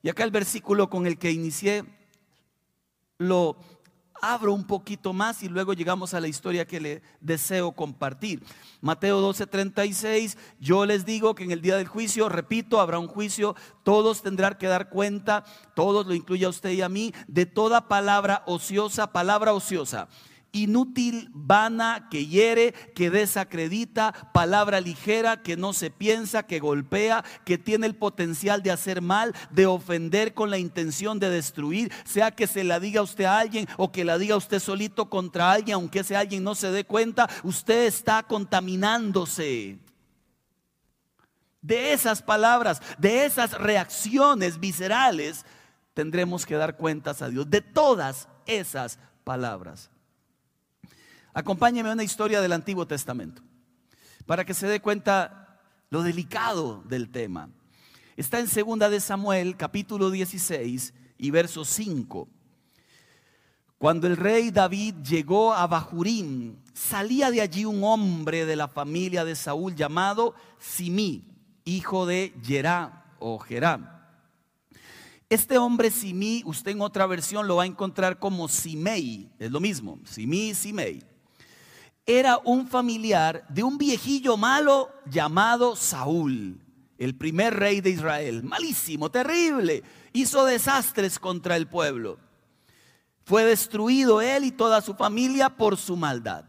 Y 0.00 0.08
acá 0.08 0.24
el 0.24 0.30
versículo 0.30 0.88
con 0.88 1.06
el 1.06 1.18
que 1.18 1.30
inicié 1.30 1.84
lo 3.18 3.58
abro 4.22 4.54
un 4.54 4.64
poquito 4.64 5.12
más 5.12 5.42
y 5.42 5.48
luego 5.48 5.74
llegamos 5.74 6.14
a 6.14 6.20
la 6.20 6.28
historia 6.28 6.66
que 6.66 6.80
le 6.80 7.02
deseo 7.20 7.72
compartir. 7.72 8.42
Mateo 8.80 9.20
12:36, 9.20 10.38
yo 10.60 10.86
les 10.86 11.04
digo 11.04 11.34
que 11.34 11.44
en 11.44 11.50
el 11.50 11.60
día 11.60 11.76
del 11.76 11.88
juicio, 11.88 12.28
repito, 12.28 12.80
habrá 12.80 12.98
un 12.98 13.08
juicio, 13.08 13.54
todos 13.82 14.22
tendrán 14.22 14.54
que 14.54 14.68
dar 14.68 14.88
cuenta, 14.88 15.44
todos 15.74 16.06
lo 16.06 16.14
incluye 16.14 16.46
a 16.46 16.50
usted 16.50 16.70
y 16.70 16.82
a 16.82 16.88
mí, 16.88 17.12
de 17.26 17.44
toda 17.44 17.88
palabra 17.88 18.44
ociosa, 18.46 19.12
palabra 19.12 19.52
ociosa 19.52 20.08
inútil, 20.52 21.30
vana, 21.32 22.08
que 22.10 22.26
hiere, 22.26 22.72
que 22.94 23.10
desacredita, 23.10 24.12
palabra 24.32 24.80
ligera, 24.80 25.42
que 25.42 25.56
no 25.56 25.72
se 25.72 25.90
piensa, 25.90 26.44
que 26.44 26.60
golpea, 26.60 27.24
que 27.44 27.58
tiene 27.58 27.86
el 27.86 27.96
potencial 27.96 28.62
de 28.62 28.70
hacer 28.70 29.00
mal, 29.00 29.34
de 29.50 29.66
ofender 29.66 30.34
con 30.34 30.50
la 30.50 30.58
intención 30.58 31.18
de 31.18 31.30
destruir, 31.30 31.92
sea 32.04 32.30
que 32.30 32.46
se 32.46 32.64
la 32.64 32.78
diga 32.78 33.02
usted 33.02 33.24
a 33.24 33.38
alguien 33.38 33.66
o 33.78 33.90
que 33.90 34.04
la 34.04 34.18
diga 34.18 34.36
usted 34.36 34.60
solito 34.60 35.08
contra 35.08 35.50
alguien, 35.50 35.74
aunque 35.74 36.00
ese 36.00 36.16
alguien 36.16 36.44
no 36.44 36.54
se 36.54 36.70
dé 36.70 36.84
cuenta, 36.84 37.28
usted 37.42 37.86
está 37.86 38.22
contaminándose. 38.22 39.78
De 41.62 41.92
esas 41.92 42.22
palabras, 42.22 42.82
de 42.98 43.24
esas 43.24 43.52
reacciones 43.52 44.58
viscerales, 44.58 45.46
tendremos 45.94 46.44
que 46.44 46.56
dar 46.56 46.76
cuentas 46.76 47.22
a 47.22 47.28
Dios, 47.28 47.48
de 47.48 47.60
todas 47.60 48.28
esas 48.46 48.98
palabras. 49.24 49.91
Acompáñeme 51.34 51.88
a 51.88 51.92
una 51.94 52.04
historia 52.04 52.42
del 52.42 52.52
Antiguo 52.52 52.86
Testamento 52.86 53.42
para 54.26 54.44
que 54.44 54.52
se 54.52 54.66
dé 54.66 54.80
cuenta 54.80 55.60
lo 55.88 56.02
delicado 56.02 56.82
del 56.86 57.10
tema. 57.10 57.48
Está 58.16 58.38
en 58.38 58.48
segunda 58.48 58.90
de 58.90 59.00
Samuel, 59.00 59.56
capítulo 59.56 60.10
16 60.10 60.92
y 61.16 61.30
verso 61.30 61.64
5. 61.64 62.28
Cuando 63.78 64.06
el 64.06 64.18
rey 64.18 64.50
David 64.50 64.96
llegó 64.96 65.54
a 65.54 65.66
Bahurim, 65.66 66.56
salía 66.74 67.30
de 67.30 67.40
allí 67.40 67.64
un 67.64 67.82
hombre 67.82 68.44
de 68.44 68.54
la 68.54 68.68
familia 68.68 69.24
de 69.24 69.34
Saúl 69.34 69.74
llamado 69.74 70.34
Simí, 70.58 71.24
hijo 71.64 72.04
de 72.04 72.34
Jerá 72.44 73.16
o 73.18 73.38
Jerá. 73.38 74.20
Este 75.30 75.56
hombre 75.56 75.90
Simí, 75.90 76.42
usted 76.44 76.72
en 76.72 76.82
otra 76.82 77.06
versión 77.06 77.48
lo 77.48 77.56
va 77.56 77.62
a 77.62 77.66
encontrar 77.66 78.18
como 78.18 78.48
Simei, 78.48 79.30
es 79.38 79.50
lo 79.50 79.60
mismo, 79.60 79.98
Simí, 80.04 80.54
Simei 80.54 81.11
era 82.06 82.38
un 82.44 82.66
familiar 82.66 83.44
de 83.48 83.62
un 83.62 83.78
viejillo 83.78 84.36
malo 84.36 84.90
llamado 85.06 85.76
Saúl, 85.76 86.60
el 86.98 87.16
primer 87.16 87.54
rey 87.54 87.80
de 87.80 87.90
Israel. 87.90 88.42
Malísimo, 88.42 89.10
terrible. 89.10 89.82
Hizo 90.12 90.44
desastres 90.44 91.18
contra 91.18 91.56
el 91.56 91.68
pueblo. 91.68 92.18
Fue 93.24 93.44
destruido 93.44 94.20
él 94.20 94.44
y 94.44 94.50
toda 94.50 94.80
su 94.80 94.94
familia 94.94 95.50
por 95.50 95.76
su 95.76 95.96
maldad. 95.96 96.44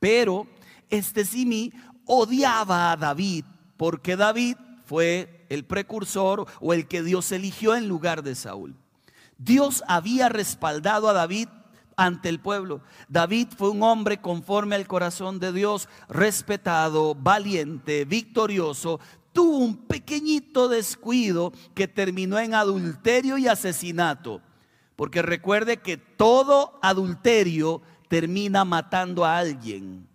Pero 0.00 0.48
este 0.90 1.24
Simí 1.24 1.72
odiaba 2.04 2.90
a 2.90 2.96
David 2.96 3.44
porque 3.76 4.16
David 4.16 4.56
fue 4.84 5.46
el 5.48 5.64
precursor 5.64 6.46
o 6.60 6.72
el 6.72 6.88
que 6.88 7.02
Dios 7.02 7.30
eligió 7.30 7.74
en 7.76 7.88
lugar 7.88 8.22
de 8.22 8.34
Saúl. 8.34 8.76
Dios 9.38 9.82
había 9.86 10.28
respaldado 10.28 11.08
a 11.08 11.12
David 11.12 11.48
ante 12.04 12.28
el 12.28 12.40
pueblo. 12.40 12.80
David 13.08 13.48
fue 13.56 13.70
un 13.70 13.82
hombre 13.82 14.20
conforme 14.20 14.74
al 14.74 14.88
corazón 14.88 15.38
de 15.38 15.52
Dios, 15.52 15.88
respetado, 16.08 17.14
valiente, 17.14 18.04
victorioso. 18.04 18.98
Tuvo 19.32 19.58
un 19.58 19.76
pequeñito 19.76 20.68
descuido 20.68 21.52
que 21.74 21.86
terminó 21.86 22.38
en 22.38 22.54
adulterio 22.54 23.38
y 23.38 23.46
asesinato. 23.46 24.42
Porque 24.96 25.22
recuerde 25.22 25.78
que 25.78 25.96
todo 25.96 26.78
adulterio 26.82 27.82
termina 28.08 28.64
matando 28.64 29.24
a 29.24 29.38
alguien. 29.38 30.08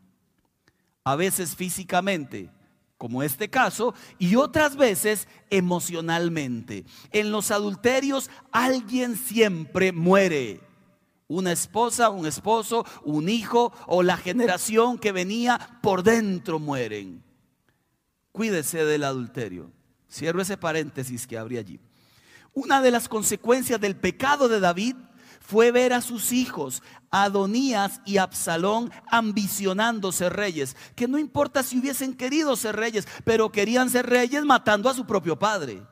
A 1.06 1.15
veces 1.15 1.56
físicamente, 1.56 2.50
como 2.98 3.24
este 3.24 3.50
caso, 3.50 3.94
y 4.20 4.36
otras 4.36 4.75
veces 4.75 5.27
emocionalmente. 5.50 6.86
En 7.12 7.32
los 7.32 7.50
adulterios 7.50 8.29
alguien 8.51 9.15
siempre 9.15 9.94
muere 9.94 10.66
una 11.27 11.51
esposa, 11.51 12.10
un 12.10 12.25
esposo, 12.25 12.86
un 13.03 13.29
hijo 13.29 13.74
o 13.86 14.03
la 14.03 14.17
generación 14.17 14.98
que 14.98 15.12
venía 15.12 15.79
por 15.81 16.03
dentro 16.03 16.60
mueren. 16.60 17.24
Cuídese 18.31 18.86
del 18.86 19.03
adulterio. 19.03 19.72
Cierro 20.10 20.41
ese 20.41 20.57
paréntesis 20.57 21.27
que 21.27 21.38
habría 21.38 21.60
allí. 21.60 21.79
Una 22.53 22.81
de 22.81 22.91
las 22.91 23.10
consecuencias 23.10 23.79
del 23.79 23.96
pecado 23.96 24.48
de 24.48 24.60
David 24.60 24.96
fue 25.39 25.72
ver 25.72 25.93
a 25.93 26.01
sus 26.01 26.31
hijos, 26.31 26.81
Adonías 27.10 28.01
y 28.05 28.17
Absalón, 28.17 28.91
ambicionando 29.07 30.12
ser 30.12 30.34
reyes. 30.34 30.75
Que 30.96 31.07
no 31.07 31.17
importa 31.17 31.63
si 31.63 31.77
hubiesen 31.77 32.13
querido 32.15 32.55
ser 32.55 32.75
reyes, 32.75 33.07
pero 33.24 33.51
querían 33.51 33.89
ser 33.89 34.07
reyes 34.07 34.43
matando 34.43 34.89
a 34.89 34.93
su 34.93 35.05
propio 35.05 35.38
padre. 35.38 35.84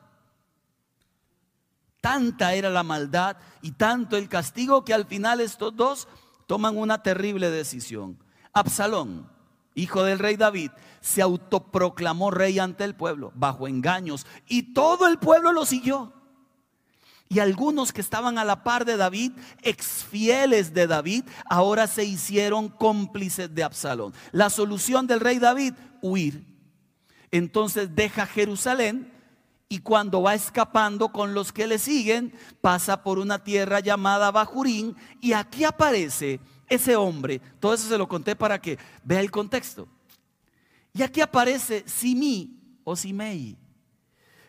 Tanta 2.06 2.54
era 2.54 2.70
la 2.70 2.84
maldad 2.84 3.36
y 3.62 3.72
tanto 3.72 4.16
el 4.16 4.28
castigo 4.28 4.84
que 4.84 4.94
al 4.94 5.06
final 5.06 5.40
estos 5.40 5.74
dos 5.74 6.06
toman 6.46 6.78
una 6.78 7.02
terrible 7.02 7.50
decisión. 7.50 8.16
Absalón, 8.52 9.28
hijo 9.74 10.04
del 10.04 10.20
rey 10.20 10.36
David, 10.36 10.70
se 11.00 11.20
autoproclamó 11.20 12.30
rey 12.30 12.60
ante 12.60 12.84
el 12.84 12.94
pueblo 12.94 13.32
bajo 13.34 13.66
engaños 13.66 14.24
y 14.46 14.72
todo 14.72 15.08
el 15.08 15.18
pueblo 15.18 15.50
lo 15.50 15.66
siguió. 15.66 16.12
Y 17.28 17.40
algunos 17.40 17.92
que 17.92 18.02
estaban 18.02 18.38
a 18.38 18.44
la 18.44 18.62
par 18.62 18.84
de 18.84 18.96
David, 18.96 19.32
exfieles 19.62 20.72
de 20.74 20.86
David, 20.86 21.24
ahora 21.44 21.88
se 21.88 22.04
hicieron 22.04 22.68
cómplices 22.68 23.52
de 23.52 23.64
Absalón. 23.64 24.14
La 24.30 24.48
solución 24.48 25.08
del 25.08 25.18
rey 25.18 25.40
David, 25.40 25.74
huir. 26.02 26.46
Entonces 27.32 27.96
deja 27.96 28.26
Jerusalén 28.26 29.15
y 29.68 29.80
cuando 29.80 30.22
va 30.22 30.34
escapando 30.34 31.10
con 31.10 31.34
los 31.34 31.52
que 31.52 31.66
le 31.66 31.78
siguen, 31.78 32.32
pasa 32.60 33.02
por 33.02 33.18
una 33.18 33.42
tierra 33.42 33.80
llamada 33.80 34.30
Bajurín 34.30 34.96
y 35.20 35.32
aquí 35.32 35.64
aparece 35.64 36.40
ese 36.68 36.94
hombre. 36.94 37.40
Todo 37.58 37.74
eso 37.74 37.88
se 37.88 37.98
lo 37.98 38.06
conté 38.06 38.36
para 38.36 38.60
que 38.60 38.78
vea 39.02 39.20
el 39.20 39.30
contexto. 39.30 39.88
Y 40.92 41.02
aquí 41.02 41.20
aparece 41.20 41.84
Simí 41.86 42.78
o 42.84 42.94
Simei, 42.94 43.58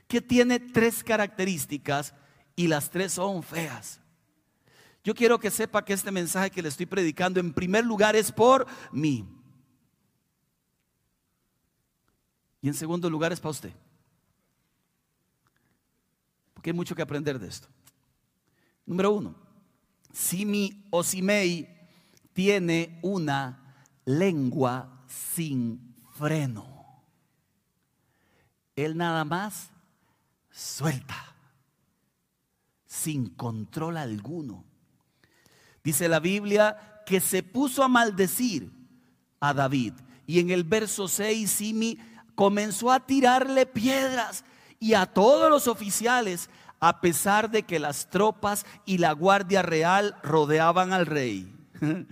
que 0.08 0.22
tiene 0.22 0.60
tres 0.60 1.04
características 1.04 2.14
y 2.56 2.68
las 2.68 2.90
tres 2.90 3.14
son 3.14 3.42
feas. 3.42 4.00
Yo 5.04 5.16
quiero 5.16 5.40
que 5.40 5.50
sepa 5.50 5.84
que 5.84 5.94
este 5.94 6.12
mensaje 6.12 6.52
que 6.52 6.62
le 6.62 6.70
estoy 6.70 6.86
predicando 6.86 7.40
en 7.40 7.54
primer 7.54 7.84
lugar 7.84 8.16
es 8.16 8.32
por 8.32 8.68
mí. 8.92 9.26
Y 12.62 12.68
en 12.68 12.74
segundo 12.74 13.10
lugar 13.10 13.32
es 13.32 13.40
para 13.40 13.52
usted. 13.52 13.87
Porque 16.58 16.72
hay 16.72 16.76
mucho 16.76 16.96
que 16.96 17.04
aprender 17.04 17.38
de 17.38 17.48
esto. 17.48 17.68
Número 18.84 19.12
uno, 19.12 19.36
Simi 20.12 20.88
o 20.90 21.04
Simei 21.04 21.70
tiene 22.34 22.98
una 23.04 23.76
lengua 24.06 25.04
sin 25.06 25.96
freno. 26.16 26.66
Él 28.76 28.98
nada 28.98 29.24
más 29.24 29.70
suelta, 30.50 31.36
sin 32.88 33.30
control 33.36 33.98
alguno. 33.98 34.66
Dice 35.84 36.10
la 36.10 36.20
Biblia 36.20 37.04
que 37.06 37.20
se 37.20 37.44
puso 37.44 37.84
a 37.84 37.88
maldecir 37.88 38.72
a 39.40 39.54
David. 39.54 39.94
Y 40.26 40.40
en 40.40 40.50
el 40.50 40.64
verso 40.64 41.08
6, 41.08 41.52
Simi 41.52 42.00
comenzó 42.34 42.92
a 42.92 43.06
tirarle 43.06 43.68
piedras 43.68 44.44
y 44.80 44.94
a 44.94 45.06
todos 45.06 45.50
los 45.50 45.68
oficiales, 45.68 46.50
a 46.80 47.02
pesar 47.02 47.50
de 47.50 47.64
que 47.64 47.80
las 47.80 48.10
tropas 48.10 48.66
y 48.86 49.00
la 49.00 49.12
guardia 49.14 49.62
real 49.62 50.16
rodeaban 50.24 50.94
al 50.94 51.06
rey. 51.06 51.52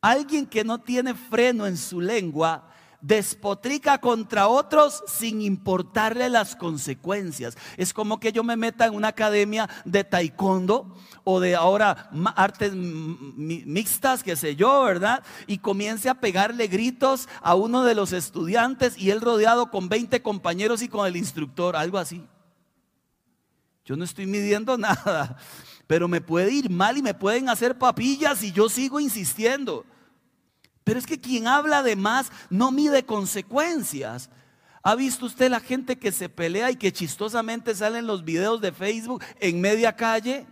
Alguien 0.00 0.46
que 0.46 0.64
no 0.64 0.80
tiene 0.80 1.14
freno 1.14 1.66
en 1.66 1.76
su 1.76 2.00
lengua 2.00 2.73
despotrica 3.04 3.98
contra 3.98 4.48
otros 4.48 5.04
sin 5.06 5.42
importarle 5.42 6.30
las 6.30 6.56
consecuencias. 6.56 7.56
Es 7.76 7.92
como 7.92 8.18
que 8.18 8.32
yo 8.32 8.42
me 8.42 8.56
meta 8.56 8.86
en 8.86 8.94
una 8.94 9.08
academia 9.08 9.68
de 9.84 10.04
taekwondo 10.04 10.96
o 11.22 11.38
de 11.38 11.54
ahora 11.54 12.10
artes 12.34 12.72
mixtas, 12.74 14.22
qué 14.22 14.36
sé 14.36 14.56
yo, 14.56 14.84
¿verdad? 14.84 15.22
Y 15.46 15.58
comience 15.58 16.08
a 16.08 16.14
pegarle 16.14 16.66
gritos 16.66 17.28
a 17.42 17.54
uno 17.54 17.84
de 17.84 17.94
los 17.94 18.12
estudiantes 18.12 18.96
y 18.96 19.10
él 19.10 19.20
rodeado 19.20 19.70
con 19.70 19.90
20 19.90 20.22
compañeros 20.22 20.80
y 20.80 20.88
con 20.88 21.06
el 21.06 21.16
instructor, 21.16 21.76
algo 21.76 21.98
así. 21.98 22.26
Yo 23.84 23.96
no 23.96 24.04
estoy 24.04 24.24
midiendo 24.24 24.78
nada, 24.78 25.36
pero 25.86 26.08
me 26.08 26.22
puede 26.22 26.52
ir 26.52 26.70
mal 26.70 26.96
y 26.96 27.02
me 27.02 27.12
pueden 27.12 27.50
hacer 27.50 27.76
papillas 27.76 28.42
y 28.42 28.52
yo 28.52 28.70
sigo 28.70 28.98
insistiendo. 28.98 29.84
Pero 30.84 30.98
es 30.98 31.06
que 31.06 31.20
quien 31.20 31.48
habla 31.48 31.82
de 31.82 31.96
más 31.96 32.30
no 32.50 32.70
mide 32.70 33.04
consecuencias. 33.04 34.30
¿Ha 34.82 34.94
visto 34.94 35.24
usted 35.24 35.50
la 35.50 35.60
gente 35.60 35.98
que 35.98 36.12
se 36.12 36.28
pelea 36.28 36.70
y 36.70 36.76
que 36.76 36.92
chistosamente 36.92 37.74
salen 37.74 38.06
los 38.06 38.22
videos 38.22 38.60
de 38.60 38.70
Facebook 38.70 39.24
en 39.40 39.60
media 39.60 39.96
calle? 39.96 40.46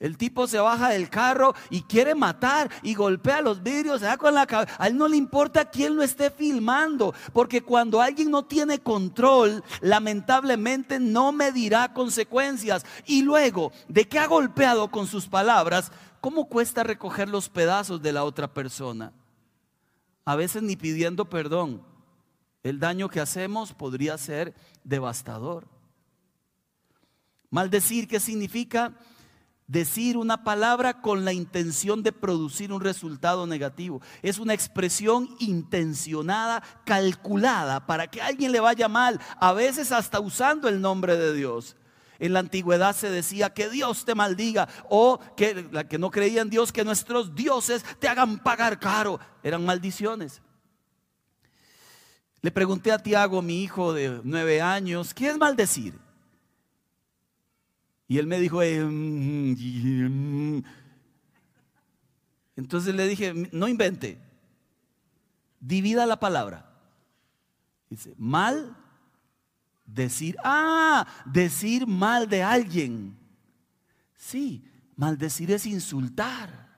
El 0.00 0.16
tipo 0.16 0.46
se 0.46 0.58
baja 0.58 0.90
del 0.90 1.10
carro 1.10 1.54
y 1.70 1.82
quiere 1.82 2.14
matar 2.14 2.70
y 2.82 2.94
golpea 2.94 3.40
los 3.42 3.62
vidrios, 3.62 4.00
se 4.00 4.06
da 4.06 4.16
con 4.16 4.32
la 4.32 4.46
cabeza. 4.46 4.74
A 4.78 4.86
él 4.86 4.96
no 4.96 5.08
le 5.08 5.16
importa 5.16 5.68
quién 5.68 5.96
lo 5.96 6.02
esté 6.02 6.30
filmando, 6.30 7.12
porque 7.32 7.62
cuando 7.62 8.00
alguien 8.00 8.30
no 8.30 8.44
tiene 8.44 8.78
control, 8.78 9.62
lamentablemente 9.80 11.00
no 11.00 11.32
medirá 11.32 11.92
consecuencias. 11.92 12.86
Y 13.06 13.22
luego 13.22 13.72
de 13.88 14.06
que 14.06 14.20
ha 14.20 14.26
golpeado 14.28 14.88
con 14.88 15.08
sus 15.08 15.26
palabras, 15.26 15.90
¿cómo 16.20 16.48
cuesta 16.48 16.82
recoger 16.82 17.28
los 17.28 17.48
pedazos 17.48 18.02
de 18.02 18.12
la 18.12 18.24
otra 18.24 18.52
persona? 18.52 19.12
A 20.24 20.36
veces 20.36 20.62
ni 20.62 20.76
pidiendo 20.76 21.28
perdón. 21.28 21.82
El 22.62 22.80
daño 22.80 23.08
que 23.08 23.20
hacemos 23.20 23.72
podría 23.72 24.18
ser 24.18 24.54
devastador. 24.84 25.66
Maldecir, 27.50 28.08
¿qué 28.08 28.20
significa? 28.20 28.94
Decir 29.66 30.16
una 30.16 30.44
palabra 30.44 31.00
con 31.00 31.24
la 31.24 31.32
intención 31.32 32.02
de 32.02 32.12
producir 32.12 32.72
un 32.72 32.80
resultado 32.80 33.46
negativo. 33.46 34.00
Es 34.22 34.38
una 34.38 34.54
expresión 34.54 35.28
intencionada, 35.38 36.62
calculada, 36.84 37.86
para 37.86 38.06
que 38.06 38.20
a 38.20 38.26
alguien 38.26 38.52
le 38.52 38.60
vaya 38.60 38.88
mal, 38.88 39.20
a 39.40 39.52
veces 39.52 39.92
hasta 39.92 40.20
usando 40.20 40.68
el 40.68 40.80
nombre 40.80 41.16
de 41.16 41.34
Dios. 41.34 41.76
En 42.18 42.32
la 42.32 42.40
antigüedad 42.40 42.96
se 42.96 43.10
decía 43.10 43.54
que 43.54 43.70
Dios 43.70 44.04
te 44.04 44.14
maldiga 44.14 44.68
o 44.88 45.20
que 45.36 45.68
la 45.70 45.86
que 45.86 45.98
no 45.98 46.10
creía 46.10 46.42
en 46.42 46.50
Dios, 46.50 46.72
que 46.72 46.84
nuestros 46.84 47.34
dioses 47.34 47.84
te 48.00 48.08
hagan 48.08 48.40
pagar 48.40 48.80
caro. 48.80 49.20
Eran 49.42 49.64
maldiciones. 49.64 50.42
Le 52.40 52.50
pregunté 52.50 52.92
a 52.92 52.98
Tiago, 52.98 53.42
mi 53.42 53.62
hijo 53.62 53.92
de 53.92 54.20
nueve 54.24 54.60
años, 54.60 55.14
¿qué 55.14 55.28
es 55.28 55.38
maldecir? 55.38 55.98
Y 58.06 58.18
él 58.18 58.26
me 58.26 58.40
dijo, 58.40 58.62
eh, 58.62 58.82
mm, 58.82 60.56
mm". 60.58 60.64
entonces 62.56 62.94
le 62.94 63.06
dije, 63.06 63.34
no 63.52 63.68
invente, 63.68 64.18
divida 65.60 66.06
la 66.06 66.18
palabra. 66.18 66.64
Dice, 67.90 68.14
mal 68.16 68.76
Decir, 69.88 70.36
ah, 70.44 71.06
decir 71.24 71.86
mal 71.86 72.28
de 72.28 72.42
alguien. 72.42 73.16
Sí, 74.14 74.62
maldecir 74.96 75.50
es 75.50 75.64
insultar. 75.64 76.68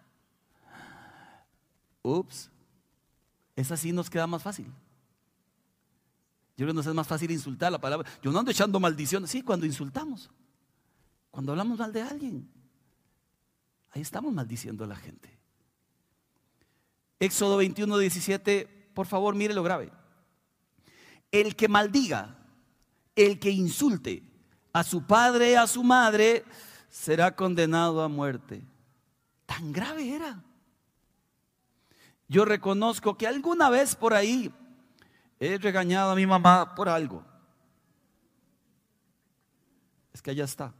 Ups, 2.02 2.48
esa 3.56 3.76
sí 3.76 3.90
nos 3.92 4.08
queda 4.08 4.28
más 4.28 4.42
fácil. 4.42 4.66
Yo 6.56 6.64
creo 6.64 6.68
que 6.68 6.74
nos 6.74 6.86
es 6.86 6.94
más 6.94 7.08
fácil 7.08 7.32
insultar 7.32 7.72
la 7.72 7.80
palabra. 7.80 8.08
Yo 8.22 8.30
no 8.30 8.38
ando 8.38 8.52
echando 8.52 8.78
maldiciones. 8.78 9.30
Sí, 9.30 9.42
cuando 9.42 9.66
insultamos, 9.66 10.30
cuando 11.32 11.50
hablamos 11.50 11.78
mal 11.78 11.92
de 11.92 12.02
alguien, 12.02 12.48
ahí 13.90 14.02
estamos 14.02 14.32
maldiciendo 14.32 14.84
a 14.84 14.86
la 14.86 14.96
gente. 14.96 15.36
Éxodo 17.18 17.56
21, 17.56 17.98
17, 17.98 18.92
por 18.94 19.06
favor, 19.06 19.34
mire 19.34 19.52
lo 19.52 19.64
grave. 19.64 19.90
El 21.32 21.56
que 21.56 21.66
maldiga 21.66 22.39
el 23.16 23.38
que 23.38 23.50
insulte 23.50 24.22
a 24.72 24.84
su 24.84 25.06
padre, 25.06 25.56
a 25.56 25.66
su 25.66 25.82
madre, 25.82 26.44
será 26.88 27.34
condenado 27.34 28.02
a 28.02 28.08
muerte. 28.08 28.62
Tan 29.46 29.72
grave 29.72 30.14
era. 30.14 30.42
Yo 32.28 32.44
reconozco 32.44 33.16
que 33.16 33.26
alguna 33.26 33.70
vez 33.70 33.96
por 33.96 34.14
ahí 34.14 34.52
he 35.40 35.58
regañado 35.58 36.12
a 36.12 36.14
mi 36.14 36.26
mamá 36.26 36.74
por 36.74 36.88
algo. 36.88 37.24
Es 40.12 40.22
que 40.22 40.30
allá 40.30 40.44
está. 40.44 40.72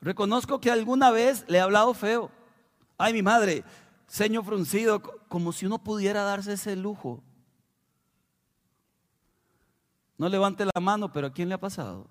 Reconozco 0.00 0.60
que 0.60 0.70
alguna 0.70 1.10
vez 1.10 1.44
le 1.48 1.58
he 1.58 1.60
hablado 1.60 1.94
feo. 1.94 2.30
Ay, 2.98 3.12
mi 3.12 3.22
madre, 3.22 3.64
ceño 4.06 4.42
fruncido, 4.42 5.02
como 5.28 5.52
si 5.52 5.66
uno 5.66 5.78
pudiera 5.82 6.22
darse 6.22 6.52
ese 6.52 6.76
lujo. 6.76 7.22
No 10.18 10.28
levante 10.28 10.64
la 10.64 10.80
mano, 10.80 11.12
pero 11.12 11.26
¿a 11.26 11.32
quién 11.32 11.48
le 11.48 11.54
ha 11.54 11.60
pasado? 11.60 12.08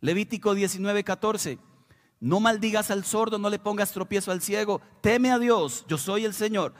Levítico 0.00 0.54
19, 0.54 1.04
14. 1.04 1.58
No 2.20 2.40
maldigas 2.40 2.90
al 2.90 3.04
sordo, 3.04 3.38
no 3.38 3.50
le 3.50 3.58
pongas 3.58 3.92
tropiezo 3.92 4.32
al 4.32 4.42
ciego. 4.42 4.80
Teme 5.00 5.30
a 5.30 5.38
Dios, 5.38 5.84
yo 5.88 5.98
soy 5.98 6.24
el 6.24 6.34
Señor. 6.34 6.74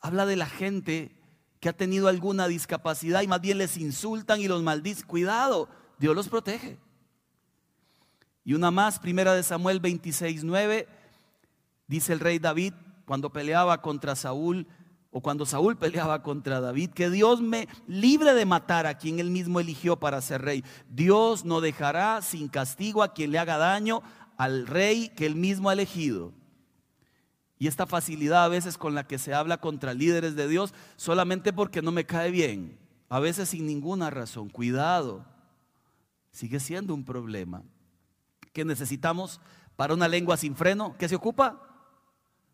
Habla 0.00 0.26
de 0.26 0.36
la 0.36 0.46
gente 0.46 1.16
que 1.60 1.68
ha 1.68 1.72
tenido 1.72 2.08
alguna 2.08 2.48
discapacidad 2.48 3.22
y 3.22 3.28
más 3.28 3.40
bien 3.40 3.58
les 3.58 3.76
insultan 3.76 4.40
y 4.40 4.48
los 4.48 4.62
maldicen. 4.62 5.06
Cuidado, 5.06 5.68
Dios 5.98 6.14
los 6.14 6.28
protege. 6.28 6.78
Y 8.44 8.54
una 8.54 8.70
más, 8.70 8.98
primera 8.98 9.34
de 9.34 9.44
Samuel 9.44 9.78
26, 9.78 10.42
9, 10.42 10.88
dice 11.86 12.12
el 12.12 12.20
rey 12.20 12.38
David 12.38 12.74
cuando 13.06 13.32
peleaba 13.32 13.80
contra 13.80 14.16
Saúl 14.16 14.66
o 15.14 15.20
cuando 15.20 15.44
Saúl 15.44 15.76
peleaba 15.76 16.22
contra 16.22 16.60
David, 16.60 16.90
que 16.90 17.10
Dios 17.10 17.42
me 17.42 17.68
libre 17.86 18.32
de 18.32 18.46
matar 18.46 18.86
a 18.86 18.96
quien 18.96 19.20
él 19.20 19.30
mismo 19.30 19.60
eligió 19.60 20.00
para 20.00 20.22
ser 20.22 20.40
rey. 20.40 20.64
Dios 20.88 21.44
no 21.44 21.60
dejará 21.60 22.22
sin 22.22 22.48
castigo 22.48 23.02
a 23.02 23.12
quien 23.12 23.30
le 23.30 23.38
haga 23.38 23.58
daño 23.58 24.02
al 24.38 24.66
rey 24.66 25.10
que 25.10 25.26
él 25.26 25.36
mismo 25.36 25.68
ha 25.68 25.74
elegido. 25.74 26.32
Y 27.58 27.68
esta 27.68 27.86
facilidad 27.86 28.44
a 28.44 28.48
veces 28.48 28.78
con 28.78 28.94
la 28.94 29.06
que 29.06 29.18
se 29.18 29.34
habla 29.34 29.58
contra 29.58 29.92
líderes 29.92 30.34
de 30.34 30.48
Dios 30.48 30.72
solamente 30.96 31.52
porque 31.52 31.82
no 31.82 31.92
me 31.92 32.06
cae 32.06 32.30
bien, 32.30 32.78
a 33.10 33.20
veces 33.20 33.50
sin 33.50 33.66
ninguna 33.66 34.08
razón. 34.08 34.48
Cuidado, 34.48 35.26
sigue 36.30 36.58
siendo 36.58 36.94
un 36.94 37.04
problema. 37.04 37.62
¿Qué 38.54 38.64
necesitamos 38.64 39.42
para 39.76 39.92
una 39.92 40.08
lengua 40.08 40.38
sin 40.38 40.56
freno? 40.56 40.96
¿Qué 40.98 41.06
se 41.06 41.16
ocupa? 41.16 41.60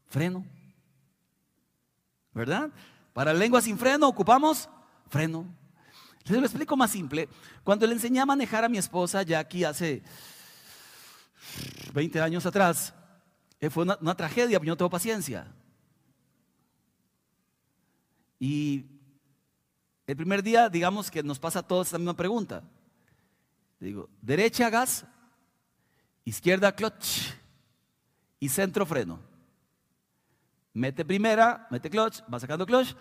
Freno. 0.09 0.45
¿Verdad? 2.39 2.71
Para 3.13 3.35
lengua 3.35 3.61
sin 3.61 3.77
freno 3.77 4.07
ocupamos 4.07 4.71
freno. 5.09 5.45
Les 6.25 6.39
lo 6.39 6.47
explico 6.47 6.77
más 6.77 6.93
simple. 6.93 7.29
Cuando 7.65 7.85
le 7.87 7.95
enseñé 7.95 8.21
a 8.21 8.27
manejar 8.27 8.65
a 8.65 8.69
mi 8.69 8.79
esposa, 8.79 9.23
ya 9.23 9.41
aquí 9.41 9.65
hace 9.65 10.03
20 11.93 12.21
años 12.21 12.47
atrás, 12.47 12.95
eh, 13.61 13.71
fue 13.71 13.83
una, 13.83 14.15
tragedia, 14.15 14.61
yo 14.61 14.65
no 14.65 14.77
tengo 14.77 14.91
paciencia. 14.91 15.53
Y 18.39 18.85
el 20.07 20.17
primer 20.17 20.43
día, 20.43 20.69
digamos 20.69 21.11
que 21.11 21.25
nos 21.25 21.41
pasa 21.41 21.59
a 21.59 21.67
todos 21.67 21.89
esta 21.89 21.99
misma 21.99 22.15
pregunta. 22.15 22.63
Digo, 23.81 24.09
derecha 24.23 24.71
gas, 24.71 25.05
izquierda 26.25 26.71
clutch 26.71 27.33
y 28.39 28.49
centro 28.49 28.87
freno. 28.87 29.19
Mete 30.73 31.05
primera, 31.05 31.67
mete 31.71 31.91
clutch, 31.91 32.21
va 32.33 32.39
sacando 32.39 32.67
clutch 32.67 32.95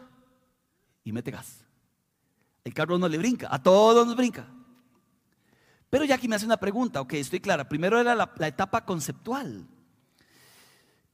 y 1.04 1.12
mete 1.12 1.32
gas. 1.32 1.66
El 2.64 2.74
carro 2.74 2.98
no 2.98 3.08
le 3.08 3.18
brinca, 3.18 3.48
a 3.50 3.62
todos 3.62 4.06
nos 4.06 4.16
brinca. 4.16 4.48
Pero 5.90 6.04
ya 6.04 6.16
aquí 6.16 6.28
me 6.28 6.36
hace 6.36 6.46
una 6.46 6.58
pregunta, 6.58 7.02
ok, 7.02 7.14
estoy 7.14 7.40
clara. 7.40 7.70
Primero 7.70 8.00
era 8.00 8.14
la, 8.14 8.32
etapa 8.42 8.84
conceptual. 8.84 9.66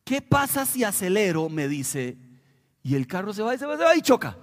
¿Qué 0.03 0.21
pasa 0.21 0.65
si 0.65 0.83
acelero? 0.83 1.47
Me 1.49 1.67
dice, 1.67 2.17
y 2.81 2.95
el 2.95 3.07
carro 3.07 3.33
se 3.33 3.43
va 3.43 3.53
y 3.53 3.57
se 3.57 3.65
va, 3.65 3.77
se 3.77 3.83
va 3.83 3.95
y 3.95 4.01
choca. 4.01 4.37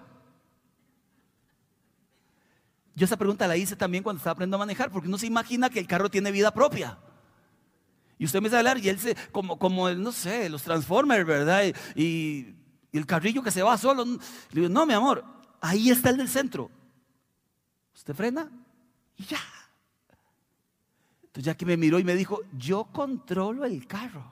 Yo 2.94 3.06
esa 3.06 3.16
pregunta 3.16 3.48
la 3.48 3.56
hice 3.56 3.76
también 3.76 4.04
cuando 4.04 4.18
estaba 4.18 4.32
aprendiendo 4.32 4.56
a 4.56 4.60
manejar, 4.60 4.90
porque 4.90 5.08
no 5.08 5.18
se 5.18 5.26
imagina 5.26 5.70
que 5.70 5.80
el 5.80 5.86
carro 5.86 6.10
tiene 6.10 6.30
vida 6.30 6.52
propia. 6.52 6.98
Y 8.20 8.26
usted 8.26 8.42
me 8.42 8.50
a 8.50 8.58
hablar 8.58 8.76
y 8.76 8.86
él 8.90 8.98
se, 8.98 9.16
como, 9.32 9.58
como 9.58 9.88
no 9.88 10.12
sé, 10.12 10.50
los 10.50 10.62
Transformers, 10.62 11.24
¿verdad? 11.26 11.62
Y, 11.96 12.54
el 12.92 13.06
carrillo 13.06 13.42
que 13.42 13.50
se 13.50 13.62
va 13.62 13.78
solo. 13.78 14.04
Le 14.04 14.20
digo, 14.50 14.68
no, 14.68 14.84
mi 14.84 14.92
amor, 14.92 15.24
ahí 15.58 15.88
está 15.88 16.10
el 16.10 16.18
del 16.18 16.28
centro. 16.28 16.70
Usted 17.94 18.14
frena 18.14 18.50
y 19.16 19.24
ya. 19.24 19.40
Entonces 21.22 21.44
ya 21.44 21.56
que 21.56 21.64
me 21.64 21.78
miró 21.78 21.98
y 21.98 22.04
me 22.04 22.14
dijo, 22.14 22.40
yo 22.58 22.84
controlo 22.92 23.64
el 23.64 23.86
carro. 23.86 24.30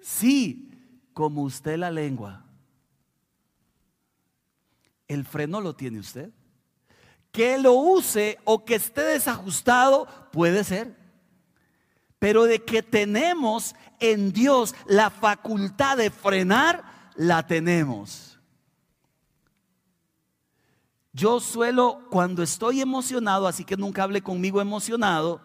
Sí, 0.00 0.70
como 1.12 1.42
usted 1.42 1.76
la 1.76 1.90
lengua. 1.90 2.44
El 5.08 5.24
freno 5.24 5.60
lo 5.60 5.74
tiene 5.74 5.98
usted. 5.98 6.30
Que 7.32 7.58
lo 7.58 7.72
use 7.72 8.38
o 8.44 8.64
que 8.64 8.76
esté 8.76 9.02
desajustado 9.02 10.06
puede 10.30 10.62
ser. 10.62 11.07
Pero 12.18 12.44
de 12.44 12.64
que 12.64 12.82
tenemos 12.82 13.74
en 14.00 14.32
Dios 14.32 14.74
la 14.86 15.10
facultad 15.10 15.96
de 15.96 16.10
frenar, 16.10 17.12
la 17.14 17.46
tenemos. 17.46 18.38
Yo 21.12 21.40
suelo, 21.40 22.06
cuando 22.10 22.42
estoy 22.42 22.80
emocionado, 22.80 23.46
así 23.46 23.64
que 23.64 23.76
nunca 23.76 24.04
hable 24.04 24.22
conmigo 24.22 24.60
emocionado, 24.60 25.40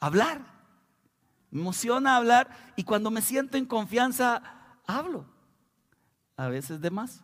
hablar. 0.00 0.58
Me 1.50 1.60
emociona 1.60 2.16
hablar 2.16 2.72
y 2.76 2.84
cuando 2.84 3.10
me 3.10 3.22
siento 3.22 3.56
en 3.56 3.66
confianza, 3.66 4.42
hablo. 4.86 5.26
A 6.36 6.48
veces 6.48 6.80
de 6.80 6.90
más. 6.90 7.22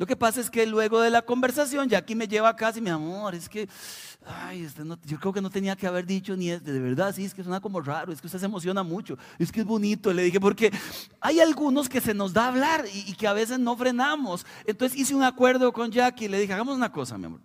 Lo 0.00 0.06
que 0.06 0.16
pasa 0.16 0.40
es 0.40 0.48
que 0.48 0.64
luego 0.66 1.02
de 1.02 1.10
la 1.10 1.20
conversación, 1.20 1.86
ya 1.86 1.98
aquí 1.98 2.14
me 2.14 2.26
lleva 2.26 2.48
a 2.48 2.56
casa 2.56 2.78
y 2.78 2.80
mi 2.80 2.88
amor, 2.88 3.34
es 3.34 3.50
que, 3.50 3.68
ay, 4.24 4.62
este 4.62 4.82
yo 5.04 5.20
creo 5.20 5.30
que 5.30 5.42
no 5.42 5.50
tenía 5.50 5.76
que 5.76 5.86
haber 5.86 6.06
dicho 6.06 6.34
ni 6.34 6.50
este, 6.50 6.72
de 6.72 6.80
verdad, 6.80 7.14
sí, 7.14 7.26
es 7.26 7.34
que 7.34 7.42
suena 7.42 7.60
como 7.60 7.82
raro, 7.82 8.10
es 8.10 8.18
que 8.18 8.26
usted 8.26 8.38
se 8.38 8.46
emociona 8.46 8.82
mucho, 8.82 9.18
es 9.38 9.52
que 9.52 9.60
es 9.60 9.66
bonito, 9.66 10.10
le 10.14 10.22
dije, 10.22 10.40
porque 10.40 10.72
hay 11.20 11.40
algunos 11.40 11.86
que 11.86 12.00
se 12.00 12.14
nos 12.14 12.32
da 12.32 12.48
hablar 12.48 12.86
y, 12.90 13.10
y 13.10 13.12
que 13.12 13.26
a 13.26 13.34
veces 13.34 13.58
no 13.58 13.76
frenamos. 13.76 14.46
Entonces 14.64 14.98
hice 14.98 15.14
un 15.14 15.22
acuerdo 15.22 15.70
con 15.70 15.90
Jackie 15.90 16.24
y 16.24 16.28
le 16.28 16.40
dije, 16.40 16.54
hagamos 16.54 16.76
una 16.76 16.90
cosa, 16.90 17.18
mi 17.18 17.26
amor. 17.26 17.42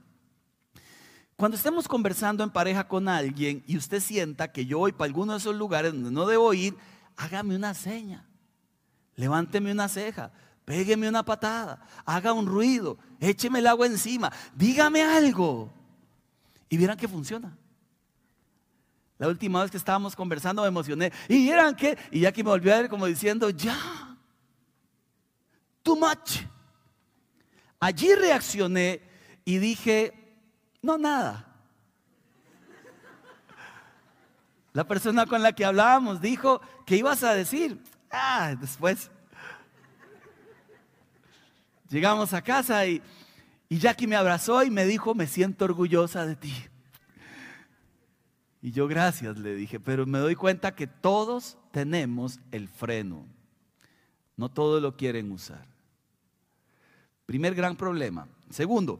Cuando 1.35 1.57
estemos 1.57 1.89
conversando 1.89 2.41
en 2.41 2.51
pareja 2.51 2.87
con 2.87 3.09
alguien 3.09 3.65
y 3.67 3.75
usted 3.75 3.99
sienta 3.99 4.53
que 4.53 4.65
yo 4.65 4.77
voy 4.77 4.93
para 4.93 5.07
alguno 5.07 5.33
de 5.33 5.39
esos 5.39 5.57
lugares 5.57 5.91
donde 5.91 6.09
no 6.09 6.25
debo 6.25 6.53
ir, 6.53 6.73
hágame 7.17 7.53
una 7.53 7.73
seña, 7.73 8.25
levánteme 9.17 9.73
una 9.73 9.89
ceja 9.89 10.31
pégueme 10.65 11.07
una 11.07 11.23
patada, 11.23 11.79
haga 12.05 12.33
un 12.33 12.47
ruido, 12.47 12.97
écheme 13.19 13.59
el 13.59 13.67
agua 13.67 13.85
encima, 13.85 14.31
dígame 14.55 15.03
algo. 15.03 15.71
Y 16.67 16.77
vieran 16.77 16.97
que 16.97 17.07
funciona. 17.07 17.55
La 19.17 19.27
última 19.27 19.61
vez 19.61 19.71
que 19.71 19.77
estábamos 19.77 20.15
conversando 20.15 20.63
me 20.63 20.67
emocioné. 20.67 21.13
Y 21.29 21.37
vieran 21.43 21.75
que, 21.75 21.97
y 22.11 22.21
ya 22.21 22.31
que 22.31 22.43
me 22.43 22.49
volvió 22.49 22.73
a 22.73 22.81
ver 22.81 22.89
como 22.89 23.05
diciendo, 23.05 23.49
ya, 23.51 24.17
too 25.83 25.95
much. 25.95 26.41
Allí 27.79 28.13
reaccioné 28.15 29.01
y 29.45 29.59
dije, 29.59 30.37
no, 30.81 30.97
nada. 30.97 31.53
La 34.73 34.85
persona 34.85 35.25
con 35.25 35.41
la 35.41 35.53
que 35.53 35.63
hablábamos 35.63 36.19
dijo, 36.19 36.59
¿qué 36.85 36.97
ibas 36.97 37.23
a 37.23 37.33
decir? 37.33 37.81
Ah, 38.11 38.55
después 38.59 39.09
Llegamos 41.89 42.33
a 42.33 42.41
casa 42.41 42.85
y, 42.85 43.01
y 43.69 43.77
Jackie 43.77 44.07
me 44.07 44.15
abrazó 44.15 44.63
y 44.63 44.71
me 44.71 44.85
dijo, 44.85 45.13
me 45.13 45.27
siento 45.27 45.65
orgullosa 45.65 46.25
de 46.25 46.35
ti. 46.35 46.53
Y 48.61 48.71
yo 48.71 48.87
gracias 48.87 49.37
le 49.37 49.53
dije, 49.55 49.79
pero 49.79 50.07
me 50.07 50.17
doy 50.17 50.35
cuenta 50.35 50.73
que 50.73 50.87
todos 50.87 51.57
tenemos 51.71 52.39
el 52.51 52.67
freno. 52.67 53.25
No 54.37 54.49
todos 54.49 54.81
lo 54.81 54.97
quieren 54.97 55.31
usar. 55.31 55.65
Primer 57.25 57.53
gran 57.53 57.75
problema. 57.75 58.27
Segundo, 58.49 58.99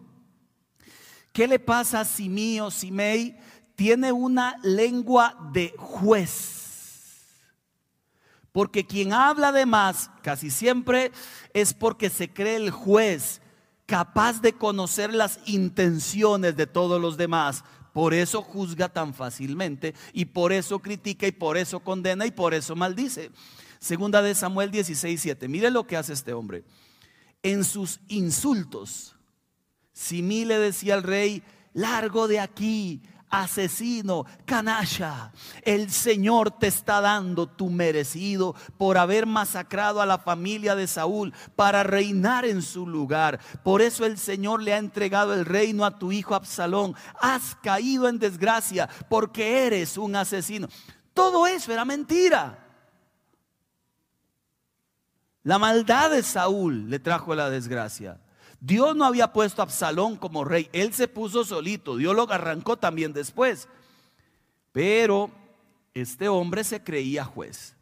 ¿qué 1.33 1.47
le 1.47 1.59
pasa 1.59 2.05
si 2.05 2.29
mío, 2.29 2.69
si 2.69 2.91
May 2.91 3.39
tiene 3.75 4.11
una 4.11 4.55
lengua 4.63 5.35
de 5.51 5.73
juez? 5.77 6.54
Porque 8.55 8.85
quien 8.85 9.11
habla 9.11 9.51
de 9.51 9.65
más 9.65 10.09
casi 10.21 10.49
siempre 10.49 11.11
es 11.53 11.73
porque 11.73 12.09
se 12.09 12.31
cree 12.31 12.55
el 12.55 12.71
juez 12.71 13.41
capaz 13.85 14.39
de 14.41 14.53
conocer 14.53 15.13
las 15.13 15.41
intenciones 15.45 16.55
de 16.55 16.65
todos 16.65 17.01
los 17.01 17.17
demás. 17.17 17.65
Por 17.91 18.13
eso 18.13 18.41
juzga 18.41 18.87
tan 18.87 19.13
fácilmente 19.13 19.93
y 20.13 20.23
por 20.23 20.53
eso 20.53 20.79
critica 20.79 21.27
y 21.27 21.33
por 21.33 21.57
eso 21.57 21.81
condena 21.81 22.25
y 22.25 22.31
por 22.31 22.53
eso 22.53 22.77
maldice. 22.77 23.29
Segunda 23.77 24.21
de 24.21 24.33
Samuel 24.33 24.71
16, 24.71 25.19
7. 25.19 25.49
Mire 25.49 25.69
lo 25.69 25.85
que 25.85 25.97
hace 25.97 26.13
este 26.13 26.31
hombre. 26.31 26.63
En 27.43 27.65
sus 27.65 27.99
insultos, 28.07 29.17
Simí 29.91 30.45
le 30.45 30.59
decía 30.59 30.93
al 30.93 31.03
rey, 31.03 31.43
largo 31.73 32.29
de 32.29 32.39
aquí, 32.39 33.01
asesino, 33.41 34.25
canalla, 34.45 35.31
el 35.63 35.91
Señor 35.91 36.51
te 36.51 36.67
está 36.67 37.01
dando 37.01 37.47
tu 37.47 37.69
merecido 37.69 38.55
por 38.77 38.97
haber 38.97 39.25
masacrado 39.25 40.01
a 40.01 40.05
la 40.05 40.17
familia 40.17 40.75
de 40.75 40.87
Saúl 40.87 41.33
para 41.55 41.83
reinar 41.83 42.45
en 42.45 42.61
su 42.61 42.87
lugar. 42.87 43.39
Por 43.63 43.81
eso 43.81 44.05
el 44.05 44.17
Señor 44.17 44.61
le 44.61 44.73
ha 44.73 44.77
entregado 44.77 45.33
el 45.33 45.45
reino 45.45 45.85
a 45.85 45.97
tu 45.97 46.11
hijo 46.11 46.35
Absalón. 46.35 46.95
Has 47.19 47.55
caído 47.55 48.07
en 48.07 48.19
desgracia 48.19 48.89
porque 49.09 49.65
eres 49.65 49.97
un 49.97 50.15
asesino. 50.15 50.67
Todo 51.13 51.47
eso 51.47 51.71
era 51.71 51.85
mentira. 51.85 52.59
La 55.43 55.59
maldad 55.59 56.09
de 56.09 56.23
Saúl 56.23 56.89
le 56.89 56.99
trajo 56.99 57.35
la 57.35 57.49
desgracia. 57.49 58.19
Dios 58.59 58.95
no 58.95 59.05
había 59.05 59.33
puesto 59.33 59.61
a 59.61 59.65
Absalón 59.65 60.15
como 60.15 60.43
rey, 60.43 60.69
él 60.73 60.93
se 60.93 61.07
puso 61.07 61.43
solito, 61.43 61.97
Dios 61.97 62.15
lo 62.15 62.31
arrancó 62.31 62.77
también 62.77 63.13
después. 63.13 63.67
Pero 64.71 65.31
este 65.93 66.27
hombre 66.29 66.63
se 66.63 66.83
creía 66.83 67.23
juez. 67.23 67.75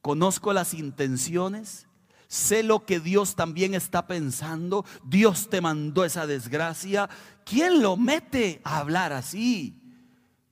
Conozco 0.00 0.52
las 0.52 0.74
intenciones, 0.74 1.86
sé 2.28 2.62
lo 2.62 2.86
que 2.86 3.00
Dios 3.00 3.36
también 3.36 3.74
está 3.74 4.06
pensando, 4.06 4.84
Dios 5.04 5.48
te 5.48 5.60
mandó 5.60 6.04
esa 6.04 6.26
desgracia. 6.26 7.08
¿Quién 7.44 7.82
lo 7.82 7.96
mete 7.96 8.60
a 8.64 8.78
hablar 8.78 9.12
así? 9.12 9.80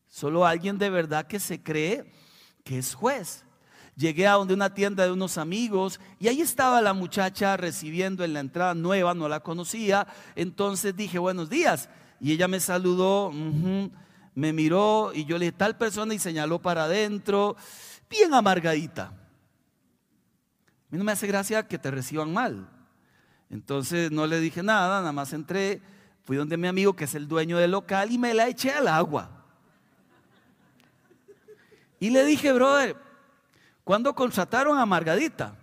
Solo 0.08 0.46
alguien 0.46 0.78
de 0.78 0.90
verdad 0.90 1.26
que 1.26 1.40
se 1.40 1.62
cree 1.62 2.10
que 2.64 2.78
es 2.78 2.94
juez 2.94 3.44
llegué 3.96 4.26
a 4.26 4.32
donde 4.32 4.54
una 4.54 4.74
tienda 4.74 5.04
de 5.04 5.12
unos 5.12 5.38
amigos 5.38 6.00
y 6.18 6.28
ahí 6.28 6.40
estaba 6.40 6.80
la 6.80 6.92
muchacha 6.92 7.56
recibiendo 7.56 8.24
en 8.24 8.32
la 8.32 8.40
entrada 8.40 8.74
nueva, 8.74 9.14
no 9.14 9.28
la 9.28 9.40
conocía. 9.40 10.06
Entonces 10.34 10.96
dije, 10.96 11.18
buenos 11.18 11.50
días. 11.50 11.88
Y 12.20 12.32
ella 12.32 12.48
me 12.48 12.60
saludó, 12.60 13.32
me 14.34 14.52
miró 14.52 15.12
y 15.14 15.24
yo 15.24 15.38
le 15.38 15.46
dije, 15.46 15.56
tal 15.56 15.76
persona 15.76 16.14
y 16.14 16.18
señaló 16.18 16.60
para 16.60 16.84
adentro, 16.84 17.56
bien 18.08 18.32
amargadita. 18.32 19.04
A 19.06 19.12
mí 20.90 20.98
no 20.98 21.04
me 21.04 21.12
hace 21.12 21.26
gracia 21.26 21.66
que 21.66 21.78
te 21.78 21.90
reciban 21.90 22.32
mal. 22.32 22.68
Entonces 23.50 24.10
no 24.10 24.26
le 24.26 24.40
dije 24.40 24.62
nada, 24.62 25.00
nada 25.00 25.12
más 25.12 25.32
entré, 25.32 25.82
fui 26.22 26.36
donde 26.36 26.56
mi 26.56 26.68
amigo 26.68 26.94
que 26.94 27.04
es 27.04 27.14
el 27.14 27.28
dueño 27.28 27.58
del 27.58 27.72
local 27.72 28.10
y 28.10 28.18
me 28.18 28.32
la 28.32 28.48
eché 28.48 28.70
al 28.72 28.88
agua. 28.88 29.30
Y 31.98 32.10
le 32.10 32.24
dije, 32.24 32.52
brother, 32.52 32.96
cuando 33.84 34.14
contrataron 34.14 34.78
a 34.78 34.86
Margadita, 34.86 35.54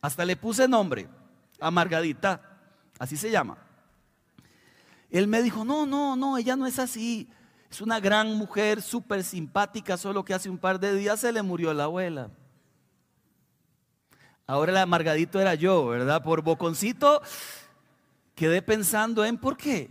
hasta 0.00 0.24
le 0.24 0.36
puse 0.36 0.68
nombre, 0.68 1.08
a 1.60 1.70
Margadita, 1.70 2.40
así 2.98 3.16
se 3.16 3.30
llama. 3.30 3.58
Él 5.10 5.26
me 5.26 5.42
dijo, 5.42 5.64
no, 5.64 5.86
no, 5.86 6.16
no, 6.16 6.36
ella 6.36 6.56
no 6.56 6.66
es 6.66 6.78
así. 6.78 7.28
Es 7.70 7.80
una 7.80 8.00
gran 8.00 8.34
mujer, 8.34 8.82
súper 8.82 9.24
simpática, 9.24 9.96
solo 9.96 10.24
que 10.24 10.34
hace 10.34 10.50
un 10.50 10.58
par 10.58 10.78
de 10.78 10.94
días 10.94 11.20
se 11.20 11.32
le 11.32 11.42
murió 11.42 11.72
la 11.72 11.84
abuela. 11.84 12.30
Ahora 14.46 14.72
el 14.72 14.78
amargadito 14.78 15.40
era 15.40 15.54
yo, 15.54 15.86
¿verdad? 15.86 16.22
Por 16.22 16.42
boconcito 16.42 17.20
quedé 18.34 18.62
pensando 18.62 19.24
en 19.24 19.36
por 19.36 19.56
qué. 19.56 19.90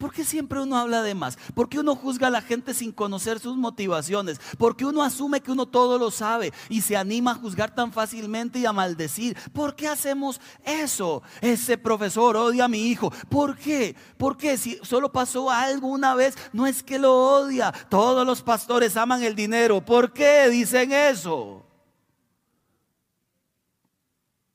¿Por 0.00 0.14
qué 0.14 0.24
siempre 0.24 0.58
uno 0.58 0.78
habla 0.78 1.02
de 1.02 1.14
más? 1.14 1.36
¿Por 1.54 1.68
qué 1.68 1.78
uno 1.78 1.94
juzga 1.94 2.28
a 2.28 2.30
la 2.30 2.40
gente 2.40 2.72
sin 2.72 2.90
conocer 2.90 3.38
sus 3.38 3.58
motivaciones? 3.58 4.40
¿Por 4.56 4.74
qué 4.74 4.86
uno 4.86 5.02
asume 5.02 5.42
que 5.42 5.52
uno 5.52 5.66
todo 5.66 5.98
lo 5.98 6.10
sabe 6.10 6.54
y 6.70 6.80
se 6.80 6.96
anima 6.96 7.32
a 7.32 7.34
juzgar 7.34 7.74
tan 7.74 7.92
fácilmente 7.92 8.58
y 8.58 8.64
a 8.64 8.72
maldecir? 8.72 9.36
¿Por 9.52 9.76
qué 9.76 9.88
hacemos 9.88 10.40
eso? 10.64 11.22
Ese 11.42 11.76
profesor 11.76 12.34
odia 12.38 12.64
a 12.64 12.68
mi 12.68 12.86
hijo. 12.86 13.12
¿Por 13.28 13.58
qué? 13.58 13.94
¿Por 14.16 14.38
qué? 14.38 14.56
Si 14.56 14.78
solo 14.82 15.12
pasó 15.12 15.50
algo 15.50 15.88
una 15.88 16.14
vez, 16.14 16.34
no 16.54 16.66
es 16.66 16.82
que 16.82 16.98
lo 16.98 17.34
odia. 17.34 17.70
Todos 17.90 18.26
los 18.26 18.40
pastores 18.40 18.96
aman 18.96 19.22
el 19.22 19.34
dinero. 19.34 19.84
¿Por 19.84 20.14
qué 20.14 20.48
dicen 20.48 20.92
eso? 20.92 21.62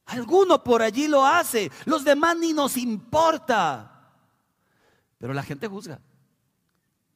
Alguno 0.08 0.64
por 0.64 0.82
allí 0.82 1.08
lo 1.08 1.24
hace, 1.24 1.72
los 1.86 2.04
demás 2.04 2.36
ni 2.36 2.52
nos 2.52 2.78
importa. 2.78 3.95
Pero 5.26 5.34
la 5.34 5.42
gente 5.42 5.68
juzga 5.68 6.00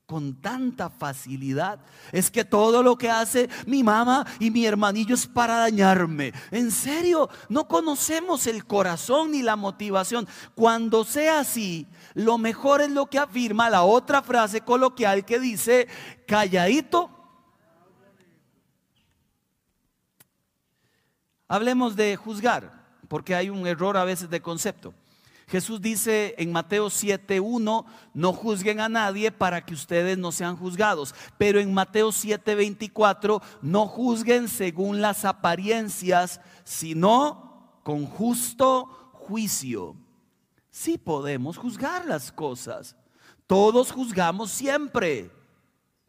con 0.07 0.41
tanta 0.41 0.89
facilidad. 0.89 1.79
Es 2.11 2.31
que 2.31 2.43
todo 2.43 2.81
lo 2.81 2.97
que 2.97 3.07
hace 3.07 3.47
mi 3.67 3.83
mamá 3.83 4.25
y 4.39 4.49
mi 4.49 4.65
hermanillo 4.65 5.13
es 5.13 5.27
para 5.27 5.57
dañarme. 5.57 6.33
En 6.49 6.71
serio, 6.71 7.29
no 7.49 7.67
conocemos 7.67 8.47
el 8.47 8.65
corazón 8.65 9.33
ni 9.33 9.43
la 9.43 9.55
motivación. 9.55 10.27
Cuando 10.55 11.03
sea 11.03 11.41
así, 11.41 11.85
lo 12.15 12.39
mejor 12.39 12.81
es 12.81 12.89
lo 12.89 13.05
que 13.05 13.19
afirma 13.19 13.69
la 13.69 13.83
otra 13.83 14.23
frase 14.23 14.61
coloquial 14.61 15.23
que 15.23 15.39
dice, 15.39 15.87
calladito. 16.25 17.11
Hablemos 21.47 21.95
de 21.95 22.15
juzgar, 22.15 22.73
porque 23.07 23.35
hay 23.35 23.51
un 23.51 23.67
error 23.67 23.95
a 23.95 24.05
veces 24.05 24.31
de 24.31 24.41
concepto. 24.41 24.95
Jesús 25.49 25.81
dice 25.81 26.35
en 26.37 26.51
Mateo 26.51 26.87
7.1, 26.87 27.85
no 28.13 28.33
juzguen 28.33 28.79
a 28.79 28.87
nadie 28.87 29.31
para 29.31 29.65
que 29.65 29.73
ustedes 29.73 30.15
no 30.17 30.31
sean 30.31 30.55
juzgados. 30.55 31.15
Pero 31.39 31.59
en 31.59 31.73
Mateo 31.73 32.09
7.24, 32.09 33.41
no 33.63 33.87
juzguen 33.87 34.47
según 34.47 35.01
las 35.01 35.25
apariencias, 35.25 36.39
sino 36.63 37.79
con 37.83 38.05
justo 38.05 39.11
juicio. 39.13 39.95
Sí 40.69 40.99
podemos 40.99 41.57
juzgar 41.57 42.05
las 42.05 42.31
cosas. 42.31 42.95
Todos 43.47 43.91
juzgamos 43.91 44.51
siempre. 44.51 45.31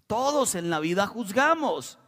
Todos 0.06 0.54
en 0.54 0.68
la 0.68 0.80
vida 0.80 1.06
juzgamos. 1.06 1.98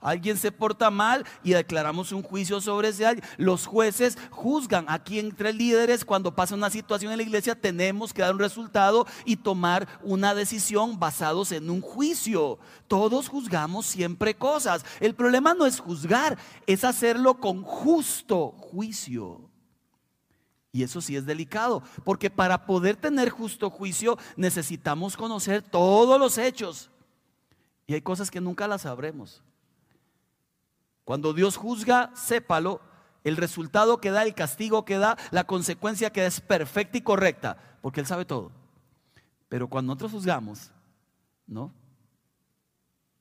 Alguien 0.00 0.36
se 0.36 0.52
porta 0.52 0.90
mal 0.90 1.24
y 1.42 1.52
declaramos 1.52 2.12
un 2.12 2.22
juicio 2.22 2.60
sobre 2.60 2.88
ese 2.88 3.06
alguien. 3.06 3.28
Los 3.38 3.66
jueces 3.66 4.18
juzgan 4.30 4.84
aquí 4.88 5.18
entre 5.18 5.52
líderes 5.52 6.04
cuando 6.04 6.34
pasa 6.34 6.54
una 6.54 6.70
situación 6.70 7.12
en 7.12 7.18
la 7.18 7.22
iglesia 7.22 7.54
tenemos 7.54 8.12
que 8.12 8.22
dar 8.22 8.34
un 8.34 8.38
resultado 8.38 9.06
y 9.24 9.36
tomar 9.36 9.88
una 10.02 10.34
decisión 10.34 10.98
basados 10.98 11.52
en 11.52 11.70
un 11.70 11.80
juicio. 11.80 12.58
Todos 12.88 13.28
juzgamos 13.28 13.86
siempre 13.86 14.36
cosas. 14.36 14.84
El 15.00 15.14
problema 15.14 15.54
no 15.54 15.66
es 15.66 15.80
juzgar, 15.80 16.38
es 16.66 16.84
hacerlo 16.84 17.40
con 17.40 17.62
justo 17.62 18.50
juicio. 18.50 19.50
Y 20.72 20.82
eso 20.82 21.00
sí 21.00 21.16
es 21.16 21.24
delicado, 21.24 21.82
porque 22.04 22.28
para 22.28 22.66
poder 22.66 22.96
tener 22.96 23.30
justo 23.30 23.70
juicio 23.70 24.18
necesitamos 24.36 25.16
conocer 25.16 25.62
todos 25.62 26.20
los 26.20 26.36
hechos. 26.36 26.90
Y 27.86 27.94
hay 27.94 28.02
cosas 28.02 28.30
que 28.30 28.42
nunca 28.42 28.68
las 28.68 28.82
sabremos. 28.82 29.42
Cuando 31.06 31.32
Dios 31.32 31.56
juzga, 31.56 32.10
sépalo, 32.16 32.80
el 33.22 33.36
resultado 33.36 34.00
que 34.00 34.10
da, 34.10 34.24
el 34.24 34.34
castigo 34.34 34.84
que 34.84 34.98
da, 34.98 35.16
la 35.30 35.44
consecuencia 35.44 36.10
que 36.10 36.22
da 36.22 36.26
es 36.26 36.40
perfecta 36.40 36.98
y 36.98 37.02
correcta, 37.02 37.78
porque 37.80 38.00
Él 38.00 38.08
sabe 38.08 38.24
todo. 38.24 38.50
Pero 39.48 39.68
cuando 39.68 39.92
nosotros 39.94 40.10
juzgamos, 40.10 40.72
no, 41.46 41.72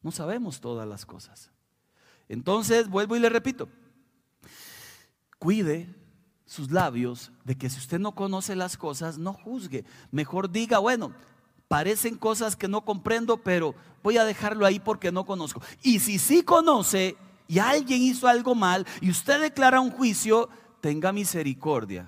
no 0.02 0.10
sabemos 0.10 0.60
todas 0.60 0.88
las 0.88 1.06
cosas. 1.06 1.52
Entonces, 2.28 2.90
vuelvo 2.90 3.18
y 3.18 3.20
le 3.20 3.30
repito, 3.30 3.70
cuide 5.38 5.94
sus 6.48 6.72
labios 6.72 7.32
de 7.44 7.56
que 7.56 7.70
si 7.70 7.78
usted 7.78 8.00
no 8.00 8.16
conoce 8.16 8.56
las 8.56 8.78
cosas, 8.78 9.20
no 9.20 9.32
juzgue. 9.32 9.86
Mejor 10.10 10.50
diga, 10.50 10.80
bueno, 10.80 11.14
parecen 11.68 12.18
cosas 12.18 12.56
que 12.56 12.68
no 12.68 12.84
comprendo, 12.84 13.38
pero 13.38 13.76
voy 14.02 14.18
a 14.18 14.26
dejarlo 14.26 14.66
ahí 14.66 14.80
porque 14.80 15.12
no 15.12 15.24
conozco. 15.24 15.62
Y 15.84 16.00
si 16.00 16.18
sí 16.18 16.42
conoce, 16.42 17.16
y 17.48 17.60
alguien 17.60 18.02
hizo 18.02 18.28
algo 18.28 18.56
mal 18.56 18.86
y 19.02 19.10
usted 19.10 19.42
declara 19.42 19.80
un 19.80 19.92
juicio, 19.92 20.50
tenga 20.82 21.12
misericordia 21.12 22.08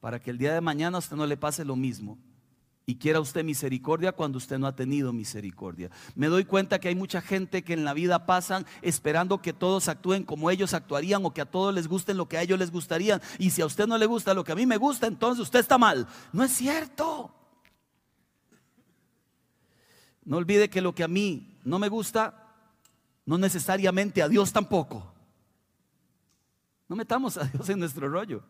para 0.00 0.20
que 0.20 0.30
el 0.30 0.38
día 0.38 0.52
de 0.52 0.60
mañana 0.60 0.96
a 0.96 1.00
usted 1.00 1.16
no 1.16 1.26
le 1.26 1.36
pase 1.36 1.64
lo 1.64 1.76
mismo. 1.76 2.18
Y 2.84 2.96
quiera 2.96 3.20
usted 3.20 3.44
misericordia 3.44 4.10
cuando 4.10 4.38
usted 4.38 4.58
no 4.58 4.66
ha 4.66 4.74
tenido 4.74 5.12
misericordia. 5.12 5.88
Me 6.16 6.26
doy 6.26 6.44
cuenta 6.44 6.80
que 6.80 6.88
hay 6.88 6.96
mucha 6.96 7.20
gente 7.20 7.62
que 7.62 7.74
en 7.74 7.84
la 7.84 7.94
vida 7.94 8.26
pasan 8.26 8.66
esperando 8.82 9.40
que 9.40 9.52
todos 9.52 9.86
actúen 9.88 10.24
como 10.24 10.50
ellos 10.50 10.74
actuarían 10.74 11.24
o 11.24 11.32
que 11.32 11.40
a 11.40 11.50
todos 11.50 11.72
les 11.72 11.86
gusten 11.86 12.16
lo 12.16 12.28
que 12.28 12.38
a 12.38 12.42
ellos 12.42 12.58
les 12.58 12.72
gustaría. 12.72 13.22
Y 13.38 13.50
si 13.50 13.62
a 13.62 13.66
usted 13.66 13.86
no 13.86 13.96
le 13.96 14.06
gusta 14.06 14.34
lo 14.34 14.42
que 14.42 14.50
a 14.50 14.56
mí 14.56 14.66
me 14.66 14.78
gusta, 14.78 15.06
entonces 15.06 15.40
usted 15.40 15.60
está 15.60 15.78
mal. 15.78 16.08
No 16.32 16.42
es 16.42 16.50
cierto. 16.50 17.32
No 20.24 20.36
olvide 20.38 20.68
que 20.68 20.80
lo 20.80 20.92
que 20.94 21.04
a 21.04 21.08
mí 21.08 21.60
no 21.64 21.78
me 21.78 21.88
gusta, 21.88 22.41
no 23.24 23.38
necesariamente 23.38 24.22
a 24.22 24.28
Dios 24.28 24.52
tampoco. 24.52 25.12
No 26.88 26.96
metamos 26.96 27.36
a 27.36 27.44
Dios 27.44 27.68
en 27.68 27.78
nuestro 27.78 28.08
rollo. 28.08 28.42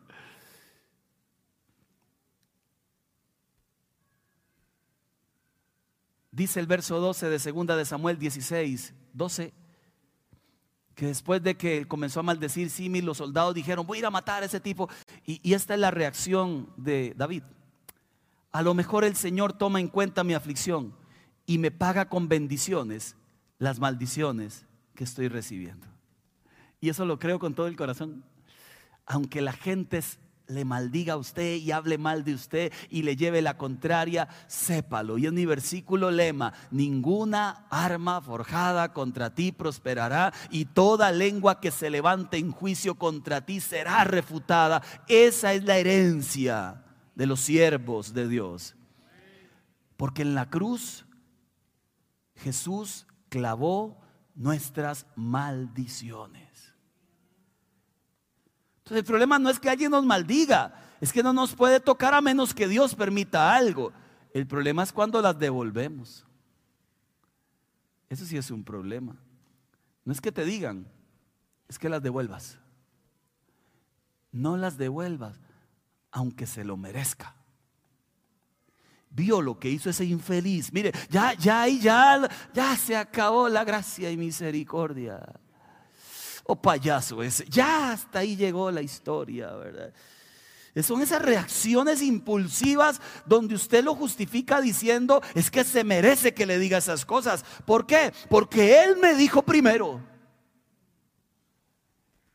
Dice 6.31 6.59
el 6.59 6.65
verso 6.65 6.99
12 6.99 7.29
de 7.29 7.37
segunda 7.37 7.77
de 7.77 7.85
Samuel 7.85 8.17
16, 8.17 8.93
12, 9.13 9.53
que 10.95 11.05
después 11.05 11.43
de 11.43 11.55
que 11.55 11.87
comenzó 11.87 12.21
a 12.21 12.23
maldecir 12.23 12.71
Simi, 12.71 13.01
los 13.01 13.17
soldados 13.17 13.53
dijeron, 13.53 13.85
voy 13.85 13.97
a 13.97 13.99
ir 13.99 14.05
a 14.07 14.11
matar 14.11 14.41
a 14.41 14.47
ese 14.47 14.59
tipo. 14.59 14.89
Y, 15.27 15.39
y 15.47 15.53
esta 15.53 15.75
es 15.75 15.79
la 15.79 15.91
reacción 15.91 16.73
de 16.75 17.13
David. 17.15 17.43
A 18.51 18.63
lo 18.63 18.73
mejor 18.73 19.03
el 19.03 19.15
Señor 19.15 19.53
toma 19.53 19.79
en 19.79 19.87
cuenta 19.87 20.23
mi 20.23 20.33
aflicción 20.33 20.95
y 21.45 21.59
me 21.59 21.69
paga 21.69 22.09
con 22.09 22.27
bendiciones 22.27 23.15
las 23.63 23.79
maldiciones 23.79 24.65
que 24.93 25.05
estoy 25.05 25.29
recibiendo. 25.29 25.87
Y 26.81 26.89
eso 26.89 27.05
lo 27.05 27.17
creo 27.17 27.39
con 27.39 27.55
todo 27.55 27.67
el 27.67 27.77
corazón. 27.77 28.25
Aunque 29.05 29.39
la 29.41 29.53
gente 29.53 30.01
le 30.47 30.65
maldiga 30.65 31.13
a 31.13 31.17
usted 31.17 31.55
y 31.55 31.71
hable 31.71 31.97
mal 31.97 32.25
de 32.25 32.33
usted 32.33 32.73
y 32.89 33.03
le 33.03 33.15
lleve 33.15 33.41
la 33.41 33.57
contraria, 33.57 34.27
sépalo. 34.47 35.17
Y 35.17 35.27
en 35.27 35.35
mi 35.35 35.45
versículo 35.45 36.11
lema, 36.11 36.51
ninguna 36.71 37.65
arma 37.69 38.19
forjada 38.19 38.91
contra 38.91 39.33
ti 39.33 39.53
prosperará 39.53 40.33
y 40.49 40.65
toda 40.65 41.13
lengua 41.13 41.61
que 41.61 41.71
se 41.71 41.89
levante 41.89 42.35
en 42.35 42.51
juicio 42.51 42.95
contra 42.95 43.45
ti 43.45 43.61
será 43.61 44.03
refutada. 44.03 44.83
Esa 45.07 45.53
es 45.53 45.63
la 45.63 45.77
herencia 45.77 46.83
de 47.15 47.27
los 47.27 47.39
siervos 47.39 48.13
de 48.13 48.27
Dios. 48.27 48.75
Porque 49.95 50.23
en 50.23 50.35
la 50.35 50.49
cruz 50.49 51.05
Jesús 52.35 53.07
clavó 53.33 53.97
nuestras 54.35 55.07
maldiciones. 55.15 56.75
Entonces 58.77 58.99
el 58.99 59.05
problema 59.05 59.39
no 59.39 59.49
es 59.49 59.59
que 59.59 59.71
alguien 59.71 59.89
nos 59.89 60.05
maldiga, 60.05 60.75
es 61.01 61.11
que 61.11 61.23
no 61.23 61.33
nos 61.33 61.55
puede 61.55 61.79
tocar 61.79 62.13
a 62.13 62.21
menos 62.21 62.53
que 62.53 62.67
Dios 62.67 62.93
permita 62.93 63.55
algo. 63.55 63.91
El 64.35 64.45
problema 64.45 64.83
es 64.83 64.93
cuando 64.93 65.19
las 65.19 65.39
devolvemos. 65.39 66.27
Eso 68.07 68.23
sí 68.23 68.37
es 68.37 68.51
un 68.51 68.63
problema. 68.63 69.17
No 70.05 70.13
es 70.13 70.21
que 70.21 70.31
te 70.31 70.45
digan, 70.45 70.87
es 71.67 71.79
que 71.79 71.89
las 71.89 72.03
devuelvas. 72.03 72.59
No 74.31 74.57
las 74.57 74.77
devuelvas, 74.77 75.39
aunque 76.11 76.45
se 76.45 76.63
lo 76.63 76.77
merezca 76.77 77.35
vio 79.13 79.41
lo 79.41 79.57
que 79.59 79.69
hizo 79.69 79.89
ese 79.89 80.05
infeliz. 80.05 80.73
Mire, 80.73 80.91
ya, 81.09 81.33
ya, 81.33 81.67
ya, 81.67 82.29
ya 82.53 82.75
se 82.75 82.95
acabó 82.95 83.47
la 83.47 83.63
gracia 83.63 84.11
y 84.11 84.17
misericordia. 84.17 85.21
Oh, 86.45 86.55
payaso 86.55 87.23
ese, 87.23 87.45
ya 87.45 87.93
hasta 87.93 88.19
ahí 88.19 88.35
llegó 88.35 88.69
la 88.69 88.81
historia, 88.81 89.53
¿verdad? 89.53 89.93
Son 90.81 91.01
esas 91.01 91.21
reacciones 91.21 92.01
impulsivas 92.01 92.99
donde 93.27 93.53
usted 93.53 93.83
lo 93.83 93.93
justifica 93.93 94.59
diciendo, 94.59 95.21
es 95.35 95.51
que 95.51 95.63
se 95.63 95.83
merece 95.83 96.33
que 96.33 96.47
le 96.47 96.57
diga 96.57 96.79
esas 96.79 97.05
cosas. 97.05 97.45
¿Por 97.65 97.85
qué? 97.85 98.11
Porque 98.27 98.83
Él 98.83 98.97
me 98.99 99.13
dijo 99.13 99.43
primero. 99.43 100.01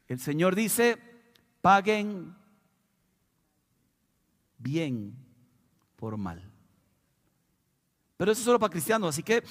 El 0.06 0.20
Señor 0.20 0.54
dice, 0.54 0.98
paguen 1.60 2.36
bien 4.56 5.16
por 5.96 6.16
mal. 6.16 6.47
Pero 8.18 8.32
eso 8.32 8.40
es 8.40 8.44
solo 8.44 8.58
para 8.58 8.72
cristianos, 8.72 9.10
así 9.10 9.22
que, 9.22 9.42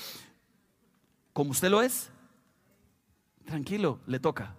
como 1.33 1.51
usted 1.51 1.71
lo 1.71 1.81
es, 1.81 2.09
tranquilo, 3.45 3.99
le 4.05 4.19
toca. 4.19 4.53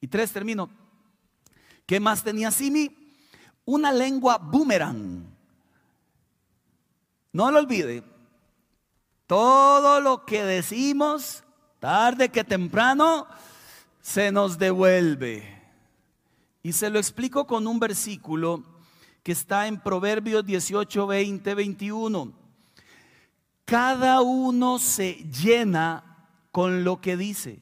Y 0.00 0.06
tres, 0.06 0.32
termino. 0.32 0.70
¿Qué 1.84 1.98
más 1.98 2.22
tenía 2.22 2.52
Simi? 2.52 3.14
Una 3.64 3.92
lengua 3.92 4.38
boomerang. 4.38 5.26
No 7.32 7.50
lo 7.50 7.58
olvide. 7.58 8.04
Todo 9.26 10.00
lo 10.00 10.24
que 10.24 10.44
decimos, 10.44 11.42
tarde 11.80 12.28
que 12.28 12.44
temprano, 12.44 13.26
se 14.00 14.30
nos 14.30 14.56
devuelve. 14.56 15.52
Y 16.62 16.72
se 16.72 16.90
lo 16.90 17.00
explico 17.00 17.44
con 17.44 17.66
un 17.66 17.80
versículo 17.80 18.75
que 19.26 19.32
está 19.32 19.66
en 19.66 19.80
Proverbios 19.80 20.46
18, 20.46 21.04
20, 21.04 21.54
21. 21.56 22.32
Cada 23.64 24.20
uno 24.20 24.78
se 24.78 25.14
llena 25.14 26.28
con 26.52 26.84
lo 26.84 27.00
que 27.00 27.16
dice, 27.16 27.60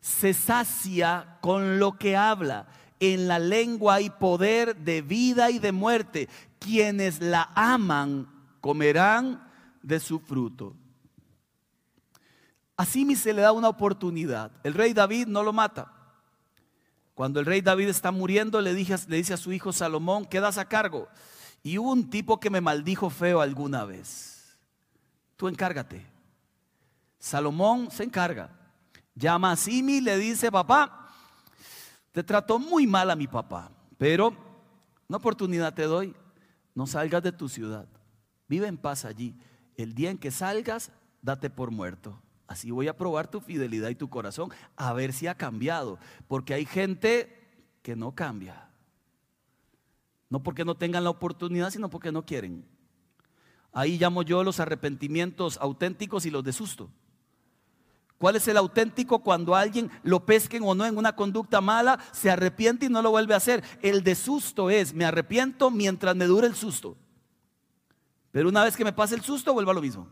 se 0.00 0.32
sacia 0.32 1.36
con 1.42 1.78
lo 1.78 1.98
que 1.98 2.16
habla. 2.16 2.66
En 2.98 3.28
la 3.28 3.38
lengua 3.38 3.96
hay 3.96 4.08
poder 4.08 4.74
de 4.74 5.02
vida 5.02 5.50
y 5.50 5.58
de 5.58 5.72
muerte. 5.72 6.30
Quienes 6.58 7.20
la 7.20 7.50
aman 7.54 8.26
comerán 8.62 9.46
de 9.82 10.00
su 10.00 10.18
fruto. 10.18 10.74
Así 12.74 13.14
se 13.16 13.34
le 13.34 13.42
da 13.42 13.52
una 13.52 13.68
oportunidad. 13.68 14.50
El 14.64 14.72
rey 14.72 14.94
David 14.94 15.26
no 15.26 15.42
lo 15.42 15.52
mata. 15.52 16.01
Cuando 17.22 17.38
el 17.38 17.46
rey 17.46 17.60
David 17.60 17.88
está 17.88 18.10
muriendo, 18.10 18.60
le, 18.60 18.72
le 18.72 19.16
dice 19.16 19.32
a 19.32 19.36
su 19.36 19.52
hijo 19.52 19.72
Salomón, 19.72 20.24
quedas 20.24 20.58
a 20.58 20.64
cargo. 20.64 21.06
Y 21.62 21.78
hubo 21.78 21.92
un 21.92 22.10
tipo 22.10 22.40
que 22.40 22.50
me 22.50 22.60
maldijo 22.60 23.10
feo 23.10 23.40
alguna 23.40 23.84
vez. 23.84 24.58
Tú 25.36 25.46
encárgate. 25.46 26.04
Salomón 27.20 27.92
se 27.92 28.02
encarga. 28.02 28.50
Llama 29.14 29.52
a 29.52 29.56
Simi 29.56 29.98
y 29.98 30.00
le 30.00 30.18
dice, 30.18 30.50
papá, 30.50 31.14
te 32.10 32.24
trató 32.24 32.58
muy 32.58 32.88
mal 32.88 33.08
a 33.08 33.14
mi 33.14 33.28
papá, 33.28 33.70
pero 33.96 34.34
una 35.06 35.18
oportunidad 35.18 35.72
te 35.72 35.84
doy. 35.84 36.16
No 36.74 36.88
salgas 36.88 37.22
de 37.22 37.30
tu 37.30 37.48
ciudad. 37.48 37.86
Vive 38.48 38.66
en 38.66 38.78
paz 38.78 39.04
allí. 39.04 39.32
El 39.76 39.94
día 39.94 40.10
en 40.10 40.18
que 40.18 40.32
salgas, 40.32 40.90
date 41.20 41.50
por 41.50 41.70
muerto. 41.70 42.20
Así 42.52 42.70
voy 42.70 42.86
a 42.86 42.94
probar 42.94 43.28
tu 43.28 43.40
fidelidad 43.40 43.88
y 43.88 43.94
tu 43.94 44.10
corazón, 44.10 44.50
a 44.76 44.92
ver 44.92 45.14
si 45.14 45.26
ha 45.26 45.34
cambiado. 45.34 45.98
Porque 46.28 46.52
hay 46.52 46.66
gente 46.66 47.50
que 47.80 47.96
no 47.96 48.14
cambia. 48.14 48.68
No 50.28 50.42
porque 50.42 50.62
no 50.62 50.74
tengan 50.74 51.02
la 51.02 51.08
oportunidad, 51.08 51.70
sino 51.70 51.88
porque 51.88 52.12
no 52.12 52.26
quieren. 52.26 52.66
Ahí 53.72 53.98
llamo 53.98 54.22
yo 54.22 54.44
los 54.44 54.60
arrepentimientos 54.60 55.56
auténticos 55.62 56.26
y 56.26 56.30
los 56.30 56.44
de 56.44 56.52
susto. 56.52 56.90
¿Cuál 58.18 58.36
es 58.36 58.46
el 58.46 58.58
auténtico 58.58 59.20
cuando 59.20 59.56
alguien 59.56 59.90
lo 60.02 60.26
pesquen 60.26 60.62
o 60.62 60.74
no 60.74 60.84
en 60.84 60.98
una 60.98 61.16
conducta 61.16 61.62
mala, 61.62 61.98
se 62.12 62.30
arrepiente 62.30 62.84
y 62.84 62.90
no 62.90 63.00
lo 63.00 63.12
vuelve 63.12 63.32
a 63.32 63.38
hacer? 63.38 63.64
El 63.80 64.04
de 64.04 64.14
susto 64.14 64.68
es, 64.68 64.92
me 64.92 65.06
arrepiento 65.06 65.70
mientras 65.70 66.14
me 66.16 66.26
dure 66.26 66.48
el 66.48 66.54
susto. 66.54 66.98
Pero 68.30 68.50
una 68.50 68.62
vez 68.62 68.76
que 68.76 68.84
me 68.84 68.92
pase 68.92 69.14
el 69.14 69.22
susto, 69.22 69.54
vuelvo 69.54 69.70
a 69.70 69.74
lo 69.74 69.80
mismo. 69.80 70.06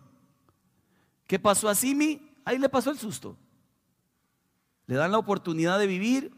¿Qué 1.26 1.38
pasó 1.38 1.68
a 1.68 1.76
Simi? 1.76 2.29
Ahí 2.44 2.58
le 2.58 2.68
pasó 2.68 2.90
el 2.90 2.98
susto. 2.98 3.36
Le 4.86 4.96
dan 4.96 5.12
la 5.12 5.18
oportunidad 5.18 5.78
de 5.78 5.86
vivir, 5.86 6.32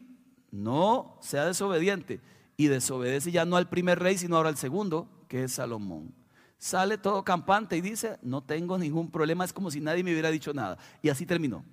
no 0.50 1.18
sea 1.22 1.46
desobediente. 1.46 2.20
Y 2.56 2.66
desobedece 2.66 3.32
ya 3.32 3.44
no 3.44 3.56
al 3.56 3.68
primer 3.68 3.98
rey, 3.98 4.18
sino 4.18 4.36
ahora 4.36 4.50
al 4.50 4.56
segundo, 4.56 5.08
que 5.28 5.44
es 5.44 5.52
Salomón. 5.52 6.14
Sale 6.58 6.98
todo 6.98 7.24
campante 7.24 7.76
y 7.76 7.80
dice, 7.80 8.18
no 8.22 8.42
tengo 8.42 8.78
ningún 8.78 9.10
problema, 9.10 9.44
es 9.44 9.52
como 9.52 9.70
si 9.70 9.80
nadie 9.80 10.04
me 10.04 10.12
hubiera 10.12 10.30
dicho 10.30 10.52
nada. 10.52 10.78
Y 11.00 11.08
así 11.08 11.26
terminó. 11.26 11.64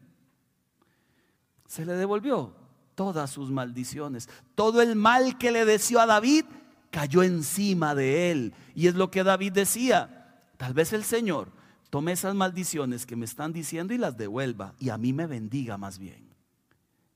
Se 1.67 1.85
le 1.85 1.93
devolvió 1.93 2.55
todas 2.95 3.29
sus 3.29 3.51
maldiciones. 3.51 4.29
Todo 4.55 4.81
el 4.81 4.95
mal 4.95 5.37
que 5.37 5.51
le 5.51 5.65
deseó 5.65 5.99
a 5.99 6.05
David 6.05 6.45
cayó 6.89 7.23
encima 7.23 7.93
de 7.93 8.31
él. 8.31 8.53
Y 8.73 8.87
es 8.87 8.95
lo 8.95 9.11
que 9.11 9.23
David 9.23 9.51
decía. 9.51 10.43
Tal 10.57 10.73
vez 10.73 10.91
el 10.93 11.03
Señor 11.03 11.58
tome 11.89 12.11
esas 12.11 12.35
maldiciones 12.35 13.05
que 13.05 13.15
me 13.15 13.25
están 13.25 13.53
diciendo 13.53 13.93
y 13.93 13.97
las 13.97 14.17
devuelva 14.17 14.73
y 14.79 14.89
a 14.89 14.97
mí 14.97 15.13
me 15.13 15.27
bendiga 15.27 15.77
más 15.77 15.97
bien. 15.97 16.29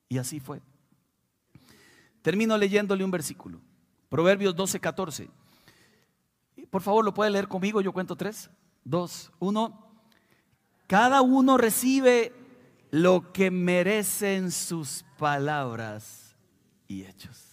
Y 0.09 0.17
así 0.17 0.39
fue. 0.39 0.61
Termino 2.21 2.57
leyéndole 2.57 3.03
un 3.03 3.11
versículo. 3.11 3.59
Proverbios 4.09 4.55
12, 4.55 4.79
14. 4.79 5.29
Por 6.69 6.81
favor, 6.81 7.03
lo 7.03 7.13
puede 7.13 7.31
leer 7.31 7.47
conmigo. 7.47 7.81
Yo 7.81 7.91
cuento 7.91 8.15
tres, 8.15 8.49
dos, 8.83 9.31
uno. 9.39 9.91
Cada 10.87 11.21
uno 11.21 11.57
recibe 11.57 12.33
lo 12.91 13.33
que 13.33 13.51
merecen 13.51 14.51
sus 14.51 15.03
palabras 15.17 16.35
y 16.87 17.03
hechos. 17.03 17.43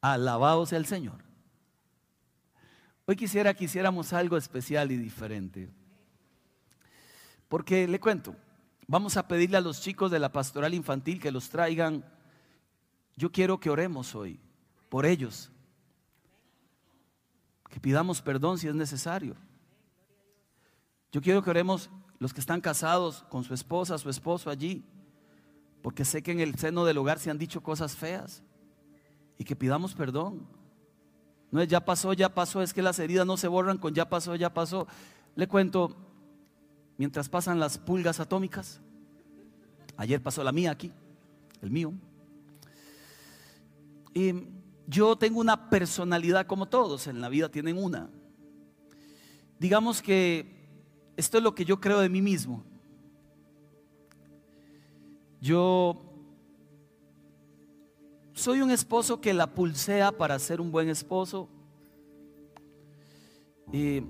Alabado 0.00 0.64
sea 0.66 0.78
el 0.78 0.86
Señor. 0.86 1.27
Hoy 3.10 3.16
quisiera 3.16 3.54
que 3.54 3.64
hiciéramos 3.64 4.12
algo 4.12 4.36
especial 4.36 4.92
y 4.92 4.98
diferente. 4.98 5.70
Porque 7.48 7.88
le 7.88 7.98
cuento, 7.98 8.36
vamos 8.86 9.16
a 9.16 9.26
pedirle 9.26 9.56
a 9.56 9.62
los 9.62 9.80
chicos 9.80 10.10
de 10.10 10.18
la 10.18 10.30
pastoral 10.30 10.74
infantil 10.74 11.18
que 11.18 11.32
los 11.32 11.48
traigan. 11.48 12.04
Yo 13.16 13.32
quiero 13.32 13.58
que 13.58 13.70
oremos 13.70 14.14
hoy 14.14 14.38
por 14.90 15.06
ellos. 15.06 15.50
Que 17.70 17.80
pidamos 17.80 18.20
perdón 18.20 18.58
si 18.58 18.68
es 18.68 18.74
necesario. 18.74 19.36
Yo 21.10 21.22
quiero 21.22 21.42
que 21.42 21.48
oremos 21.48 21.88
los 22.18 22.34
que 22.34 22.40
están 22.40 22.60
casados 22.60 23.24
con 23.30 23.42
su 23.42 23.54
esposa, 23.54 23.96
su 23.96 24.10
esposo 24.10 24.50
allí. 24.50 24.84
Porque 25.80 26.04
sé 26.04 26.22
que 26.22 26.32
en 26.32 26.40
el 26.40 26.56
seno 26.56 26.84
del 26.84 26.98
hogar 26.98 27.18
se 27.18 27.30
han 27.30 27.38
dicho 27.38 27.62
cosas 27.62 27.96
feas. 27.96 28.42
Y 29.38 29.44
que 29.44 29.56
pidamos 29.56 29.94
perdón. 29.94 30.57
No 31.50 31.60
es 31.60 31.68
ya 31.68 31.84
pasó, 31.84 32.12
ya 32.12 32.34
pasó, 32.34 32.62
es 32.62 32.74
que 32.74 32.82
las 32.82 32.98
heridas 32.98 33.26
no 33.26 33.36
se 33.36 33.48
borran 33.48 33.78
con 33.78 33.94
ya 33.94 34.08
pasó, 34.08 34.34
ya 34.36 34.52
pasó. 34.52 34.86
Le 35.34 35.48
cuento, 35.48 35.96
mientras 36.96 37.28
pasan 37.28 37.58
las 37.58 37.78
pulgas 37.78 38.20
atómicas, 38.20 38.80
ayer 39.96 40.22
pasó 40.22 40.44
la 40.44 40.52
mía 40.52 40.70
aquí, 40.70 40.92
el 41.62 41.70
mío. 41.70 41.92
Y 44.12 44.34
yo 44.86 45.16
tengo 45.16 45.40
una 45.40 45.70
personalidad 45.70 46.46
como 46.46 46.66
todos, 46.66 47.06
en 47.06 47.20
la 47.20 47.28
vida 47.28 47.50
tienen 47.50 47.78
una. 47.78 48.10
Digamos 49.58 50.02
que 50.02 50.58
esto 51.16 51.38
es 51.38 51.44
lo 51.44 51.54
que 51.54 51.64
yo 51.64 51.80
creo 51.80 52.00
de 52.00 52.08
mí 52.08 52.22
mismo. 52.22 52.64
Yo 55.40 56.07
soy 58.38 58.60
un 58.62 58.70
esposo 58.70 59.20
que 59.20 59.34
la 59.34 59.48
pulsea 59.48 60.12
para 60.12 60.38
ser 60.38 60.60
un 60.60 60.70
buen 60.70 60.88
esposo. 60.88 61.48
Y 63.72 64.04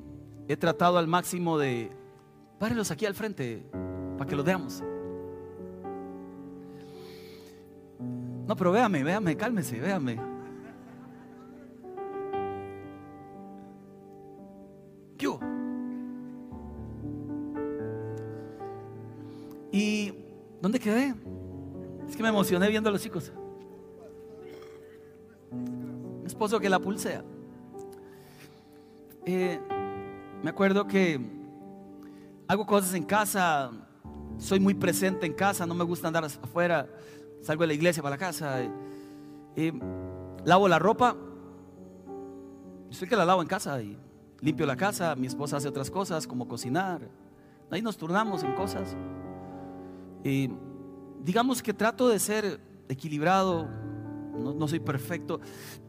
he 0.46 0.56
tratado 0.56 0.98
al 0.98 1.06
máximo 1.06 1.56
de... 1.56 1.90
Párenlos 2.58 2.90
aquí 2.90 3.06
al 3.06 3.14
frente 3.14 3.64
para 4.18 4.28
que 4.28 4.36
los 4.36 4.44
veamos. 4.44 4.82
No, 8.46 8.54
pero 8.54 8.72
véame, 8.72 9.02
véame, 9.02 9.36
cálmese, 9.36 9.80
véame. 9.80 10.20
¿Qué 15.16 15.26
¿Y 19.72 20.12
dónde 20.60 20.78
quedé? 20.78 21.14
Es 22.08 22.16
que 22.16 22.22
me 22.22 22.28
emocioné 22.28 22.68
viendo 22.68 22.88
a 22.88 22.92
los 22.92 23.02
chicos 23.02 23.32
esposo 26.38 26.60
que 26.60 26.68
la 26.68 26.78
pulsea. 26.78 27.24
Eh, 29.26 29.58
me 30.40 30.50
acuerdo 30.50 30.86
que 30.86 31.20
hago 32.46 32.64
cosas 32.64 32.94
en 32.94 33.02
casa, 33.02 33.72
soy 34.38 34.60
muy 34.60 34.74
presente 34.74 35.26
en 35.26 35.32
casa, 35.32 35.66
no 35.66 35.74
me 35.74 35.82
gusta 35.82 36.06
andar 36.06 36.24
afuera, 36.24 36.86
salgo 37.42 37.64
de 37.64 37.66
la 37.66 37.74
iglesia 37.74 38.04
para 38.04 38.14
la 38.14 38.18
casa, 38.18 38.62
eh, 38.62 38.70
eh, 39.56 39.72
lavo 40.44 40.68
la 40.68 40.78
ropa, 40.78 41.16
soy 42.90 43.08
que 43.08 43.16
la 43.16 43.24
lavo 43.24 43.42
en 43.42 43.48
casa 43.48 43.82
y 43.82 43.98
limpio 44.40 44.64
la 44.64 44.76
casa, 44.76 45.16
mi 45.16 45.26
esposa 45.26 45.56
hace 45.56 45.66
otras 45.66 45.90
cosas 45.90 46.24
como 46.24 46.46
cocinar, 46.46 47.00
ahí 47.68 47.82
nos 47.82 47.96
turnamos 47.96 48.44
en 48.44 48.54
cosas. 48.54 48.96
Y 50.22 50.52
digamos 51.24 51.60
que 51.60 51.74
trato 51.74 52.08
de 52.08 52.20
ser 52.20 52.60
equilibrado, 52.88 53.66
no, 54.38 54.68
soy 54.68 54.80
perfecto, 54.80 55.40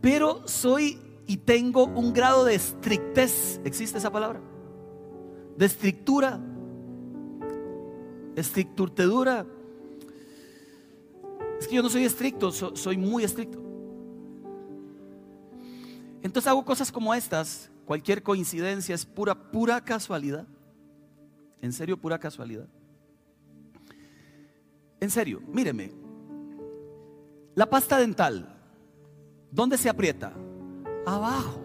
pero 0.01 0.47
soy 0.47 0.99
y 1.27 1.37
tengo 1.37 1.85
un 1.85 2.11
grado 2.13 2.43
de 2.45 2.55
estrictez, 2.55 3.61
¿existe 3.63 3.97
esa 3.97 4.11
palabra? 4.11 4.41
De 5.57 5.65
estrictura, 5.65 6.39
estricturtedura. 8.35 9.45
Es 11.59 11.67
que 11.67 11.75
yo 11.75 11.83
no 11.83 11.89
soy 11.89 12.05
estricto, 12.05 12.51
soy 12.51 12.97
muy 12.97 13.23
estricto. 13.23 13.59
Entonces 16.21 16.47
hago 16.47 16.65
cosas 16.65 16.91
como 16.91 17.13
estas, 17.13 17.69
cualquier 17.85 18.23
coincidencia 18.23 18.95
es 18.95 19.05
pura, 19.05 19.51
pura 19.51 19.83
casualidad. 19.83 20.47
En 21.61 21.73
serio, 21.73 21.97
pura 21.97 22.19
casualidad. 22.19 22.67
En 24.99 25.09
serio, 25.09 25.41
míreme, 25.47 25.91
La 27.55 27.69
pasta 27.69 27.97
dental, 27.97 28.47
¿dónde 29.51 29.77
se 29.77 29.89
aprieta? 29.89 30.33
Abajo. 31.05 31.59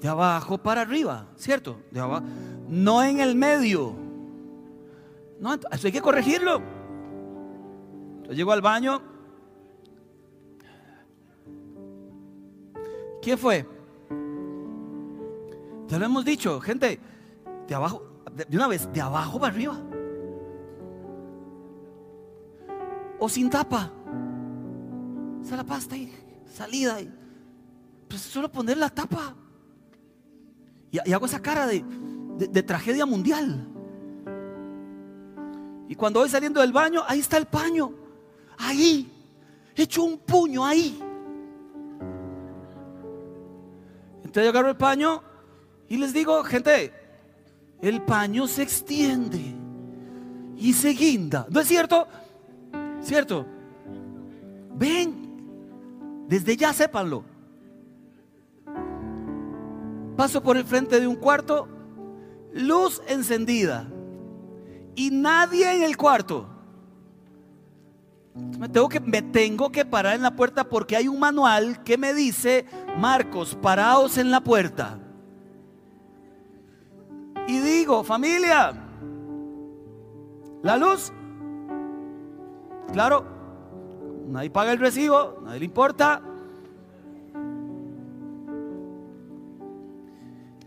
De 0.00 0.08
abajo 0.08 0.58
para 0.58 0.82
arriba, 0.82 1.28
¿cierto? 1.36 1.80
De 1.90 2.00
abajo. 2.00 2.24
No 2.68 3.02
en 3.02 3.20
el 3.20 3.34
medio. 3.34 3.94
No, 5.40 5.54
eso 5.54 5.86
hay 5.86 5.92
que 5.92 6.02
corregirlo. 6.02 6.60
Yo 8.24 8.32
llego 8.32 8.52
al 8.52 8.60
baño. 8.60 9.00
¿Quién 13.22 13.38
fue? 13.38 13.66
Ya 15.88 15.98
lo 15.98 16.06
hemos 16.06 16.24
dicho, 16.24 16.60
gente, 16.60 16.98
de 17.66 17.74
abajo, 17.74 18.02
de 18.34 18.56
una 18.56 18.68
vez, 18.68 18.90
de 18.92 19.00
abajo 19.00 19.38
para 19.38 19.54
arriba. 19.54 19.80
O 23.24 23.28
sin 23.30 23.48
tapa. 23.48 23.90
Se 25.42 25.56
la 25.56 25.64
pasta 25.64 25.96
y 25.96 26.12
salida. 26.46 27.00
Y, 27.00 27.10
pues 28.06 28.20
solo 28.20 28.52
poner 28.52 28.76
la 28.76 28.90
tapa. 28.90 29.34
Y, 30.90 31.10
hago 31.10 31.24
esa 31.24 31.40
cara 31.40 31.66
de, 31.66 31.82
de 32.36 32.62
tragedia 32.62 33.06
mundial. 33.06 33.66
Y 35.88 35.94
cuando 35.94 36.20
voy 36.20 36.28
saliendo 36.28 36.60
del 36.60 36.72
baño, 36.72 37.02
ahí 37.08 37.20
está 37.20 37.38
el 37.38 37.46
paño. 37.46 37.94
Ahí. 38.58 39.10
Hecho 39.74 40.02
un 40.02 40.18
puño 40.18 40.62
ahí. 40.62 41.00
Entonces 44.16 44.44
yo 44.44 44.50
agarro 44.50 44.68
el 44.68 44.76
paño 44.76 45.22
y 45.88 45.96
les 45.96 46.12
digo, 46.12 46.44
gente, 46.44 46.92
el 47.80 48.02
paño 48.02 48.46
se 48.48 48.60
extiende 48.60 49.40
y 50.58 50.74
se 50.74 50.90
guinda. 50.90 51.46
¿No 51.48 51.60
es 51.60 51.68
cierto? 51.68 52.06
¿Cierto? 53.04 53.46
Ven, 54.74 56.26
desde 56.26 56.56
ya 56.56 56.72
sépanlo. 56.72 57.22
Paso 60.16 60.42
por 60.42 60.56
el 60.56 60.64
frente 60.64 60.98
de 60.98 61.06
un 61.06 61.16
cuarto, 61.16 61.68
luz 62.54 63.02
encendida 63.06 63.86
y 64.94 65.10
nadie 65.10 65.76
en 65.76 65.82
el 65.82 65.98
cuarto. 65.98 66.48
Me 68.58 68.68
tengo, 68.70 68.88
que, 68.88 69.00
me 69.00 69.20
tengo 69.20 69.70
que 69.70 69.84
parar 69.84 70.14
en 70.14 70.22
la 70.22 70.34
puerta 70.34 70.64
porque 70.64 70.96
hay 70.96 71.06
un 71.06 71.20
manual 71.20 71.84
que 71.84 71.98
me 71.98 72.14
dice, 72.14 72.64
Marcos, 72.98 73.54
paraos 73.60 74.16
en 74.16 74.30
la 74.30 74.40
puerta. 74.40 74.98
Y 77.46 77.58
digo, 77.58 78.02
familia, 78.02 78.72
la 80.62 80.76
luz, 80.78 81.12
claro, 82.94 83.24
nadie 84.28 84.50
paga 84.50 84.72
el 84.72 84.78
recibo, 84.78 85.40
nadie 85.42 85.58
le 85.58 85.64
importa. 85.64 86.22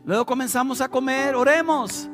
Luego 0.04 0.26
comenzamos 0.26 0.82
a 0.82 0.90
comer, 0.90 1.36
oremos. 1.36 2.10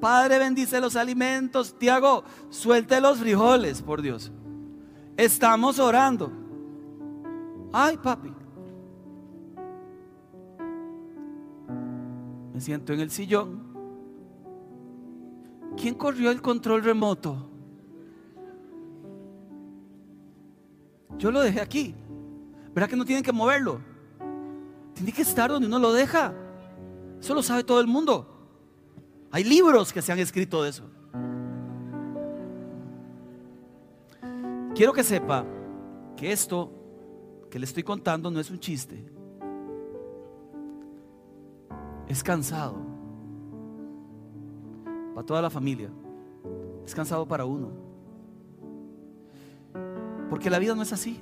Padre, 0.00 0.38
bendice 0.38 0.80
los 0.80 0.94
alimentos. 0.94 1.76
Tiago, 1.76 2.22
suelte 2.50 3.00
los 3.00 3.18
frijoles, 3.18 3.82
por 3.82 4.00
Dios. 4.00 4.32
Estamos 5.16 5.80
orando. 5.80 6.32
Ay, 7.72 7.96
papi. 7.96 8.32
Me 12.54 12.60
siento 12.60 12.92
en 12.92 13.00
el 13.00 13.10
sillón. 13.10 13.66
¿Quién 15.76 15.94
corrió 15.94 16.30
el 16.30 16.40
control 16.40 16.82
remoto? 16.82 17.57
Yo 21.18 21.30
lo 21.30 21.40
dejé 21.40 21.60
aquí. 21.60 21.94
¿Verdad 22.72 22.88
que 22.88 22.96
no 22.96 23.04
tienen 23.04 23.24
que 23.24 23.32
moverlo? 23.32 23.80
Tiene 24.94 25.12
que 25.12 25.22
estar 25.22 25.50
donde 25.50 25.66
uno 25.66 25.78
lo 25.78 25.92
deja. 25.92 26.32
Eso 27.20 27.34
lo 27.34 27.42
sabe 27.42 27.64
todo 27.64 27.80
el 27.80 27.86
mundo. 27.86 28.26
Hay 29.30 29.44
libros 29.44 29.92
que 29.92 30.00
se 30.00 30.12
han 30.12 30.18
escrito 30.18 30.62
de 30.62 30.70
eso. 30.70 30.84
Quiero 34.74 34.92
que 34.92 35.02
sepa 35.02 35.44
que 36.16 36.30
esto 36.30 36.70
que 37.50 37.58
le 37.58 37.64
estoy 37.64 37.82
contando 37.82 38.30
no 38.30 38.38
es 38.38 38.50
un 38.50 38.60
chiste. 38.60 39.04
Es 42.06 42.22
cansado. 42.22 42.76
Para 45.14 45.26
toda 45.26 45.42
la 45.42 45.50
familia. 45.50 45.90
Es 46.86 46.94
cansado 46.94 47.26
para 47.26 47.44
uno. 47.44 47.87
Porque 50.30 50.50
la 50.50 50.58
vida 50.58 50.74
no 50.74 50.82
es 50.82 50.92
así. 50.92 51.20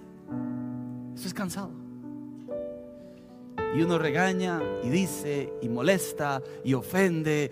Eso 1.15 1.29
es 1.29 1.35
cansado. 1.35 1.71
Y 3.75 3.83
uno 3.83 3.99
regaña 3.99 4.63
y 4.83 4.89
dice 4.89 5.53
y 5.61 5.69
molesta 5.69 6.43
y 6.65 6.75
ofende. 6.75 7.51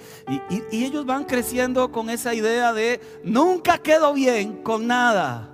Y, 0.51 0.77
ellos 0.85 1.05
van 1.05 1.25
creciendo 1.25 1.93
con 1.93 2.09
esa 2.09 2.35
idea 2.35 2.73
de 2.73 3.01
nunca 3.23 3.79
quedo 3.79 4.15
bien 4.15 4.63
con 4.63 4.87
nada. 4.87 5.51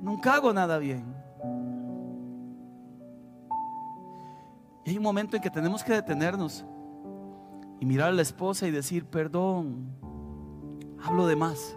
Nunca 0.00 0.34
hago 0.34 0.52
nada 0.52 0.78
bien. 0.78 1.14
Y 4.84 4.90
hay 4.90 4.96
un 4.96 5.02
momento 5.02 5.36
en 5.36 5.42
que 5.42 5.50
tenemos 5.50 5.82
que 5.82 5.92
detenernos 5.92 6.64
y 7.80 7.86
mirar 7.86 8.08
a 8.08 8.12
la 8.12 8.22
esposa 8.22 8.66
y 8.66 8.70
decir, 8.70 9.06
perdón, 9.06 9.96
hablo 11.02 11.26
de 11.26 11.36
más. 11.36 11.76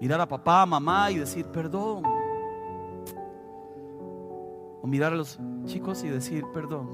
Mirar 0.00 0.20
a 0.20 0.26
papá, 0.26 0.64
mamá 0.64 1.10
y 1.10 1.18
decir, 1.18 1.46
perdón 1.46 2.20
o 4.82 4.86
mirar 4.86 5.12
a 5.12 5.16
los 5.16 5.38
chicos 5.66 6.02
y 6.04 6.08
decir 6.08 6.44
perdón. 6.52 6.88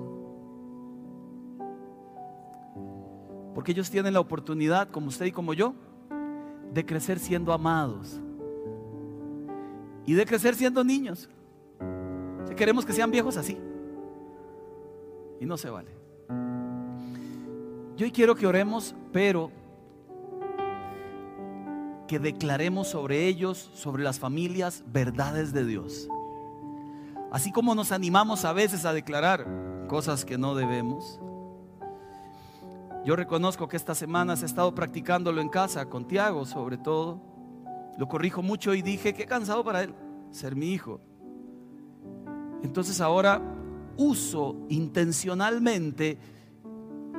Porque 3.54 3.72
ellos 3.72 3.90
tienen 3.90 4.12
la 4.12 4.20
oportunidad, 4.20 4.90
como 4.90 5.08
usted 5.08 5.26
y 5.26 5.32
como 5.32 5.54
yo, 5.54 5.74
de 6.72 6.84
crecer 6.84 7.18
siendo 7.18 7.52
amados. 7.52 8.20
Y 10.04 10.12
de 10.12 10.26
crecer 10.26 10.54
siendo 10.54 10.84
niños. 10.84 11.30
Si 12.46 12.54
queremos 12.54 12.84
que 12.84 12.92
sean 12.92 13.10
viejos 13.10 13.36
así. 13.36 13.58
Y 15.40 15.46
no 15.46 15.56
se 15.56 15.70
vale. 15.70 15.90
Yo 17.96 18.06
quiero 18.12 18.34
que 18.34 18.46
oremos, 18.46 18.94
pero 19.10 19.50
que 22.06 22.18
declaremos 22.18 22.88
sobre 22.88 23.26
ellos, 23.26 23.70
sobre 23.74 24.02
las 24.02 24.18
familias, 24.18 24.84
verdades 24.86 25.52
de 25.52 25.64
Dios. 25.64 26.08
Así 27.30 27.52
como 27.52 27.74
nos 27.74 27.92
animamos 27.92 28.44
a 28.44 28.52
veces 28.52 28.84
a 28.84 28.92
declarar 28.92 29.46
cosas 29.88 30.24
que 30.24 30.38
no 30.38 30.54
debemos. 30.54 31.20
Yo 33.04 33.14
reconozco 33.14 33.68
que 33.68 33.76
estas 33.76 33.98
semanas 33.98 34.42
he 34.42 34.46
estado 34.46 34.74
practicándolo 34.74 35.40
en 35.40 35.48
casa, 35.48 35.86
con 35.88 36.06
Tiago 36.06 36.44
sobre 36.44 36.78
todo. 36.78 37.20
Lo 37.98 38.08
corrijo 38.08 38.42
mucho 38.42 38.74
y 38.74 38.82
dije, 38.82 39.14
qué 39.14 39.26
cansado 39.26 39.64
para 39.64 39.82
él 39.82 39.94
ser 40.30 40.56
mi 40.56 40.72
hijo. 40.72 41.00
Entonces 42.62 43.00
ahora 43.00 43.40
uso 43.96 44.56
intencionalmente 44.68 46.18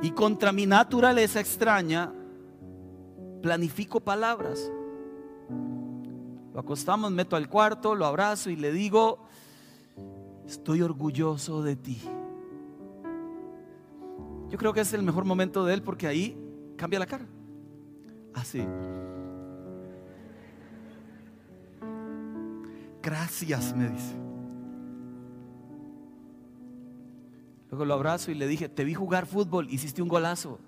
y 0.02 0.10
contra 0.12 0.52
mi 0.52 0.66
naturaleza 0.66 1.40
extraña, 1.40 2.12
planifico 3.42 4.00
palabras. 4.00 4.70
Lo 6.58 6.62
acostamos, 6.62 7.12
meto 7.12 7.36
al 7.36 7.48
cuarto, 7.48 7.94
lo 7.94 8.04
abrazo 8.04 8.50
y 8.50 8.56
le 8.56 8.72
digo, 8.72 9.20
estoy 10.44 10.82
orgulloso 10.82 11.62
de 11.62 11.76
ti. 11.76 12.02
Yo 14.48 14.58
creo 14.58 14.72
que 14.72 14.80
es 14.80 14.92
el 14.92 15.04
mejor 15.04 15.24
momento 15.24 15.64
de 15.64 15.74
él 15.74 15.82
porque 15.84 16.08
ahí 16.08 16.36
cambia 16.76 16.98
la 16.98 17.06
cara. 17.06 17.26
Así. 18.34 18.60
Gracias, 23.04 23.76
me 23.76 23.90
dice. 23.90 24.16
Luego 27.70 27.84
lo 27.84 27.94
abrazo 27.94 28.32
y 28.32 28.34
le 28.34 28.48
dije, 28.48 28.68
te 28.68 28.82
vi 28.82 28.94
jugar 28.94 29.26
fútbol, 29.26 29.70
hiciste 29.70 30.02
un 30.02 30.08
golazo. 30.08 30.58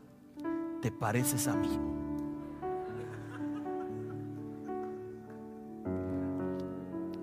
Te 0.82 0.92
pareces 0.92 1.48
a 1.48 1.56
mí. 1.56 1.99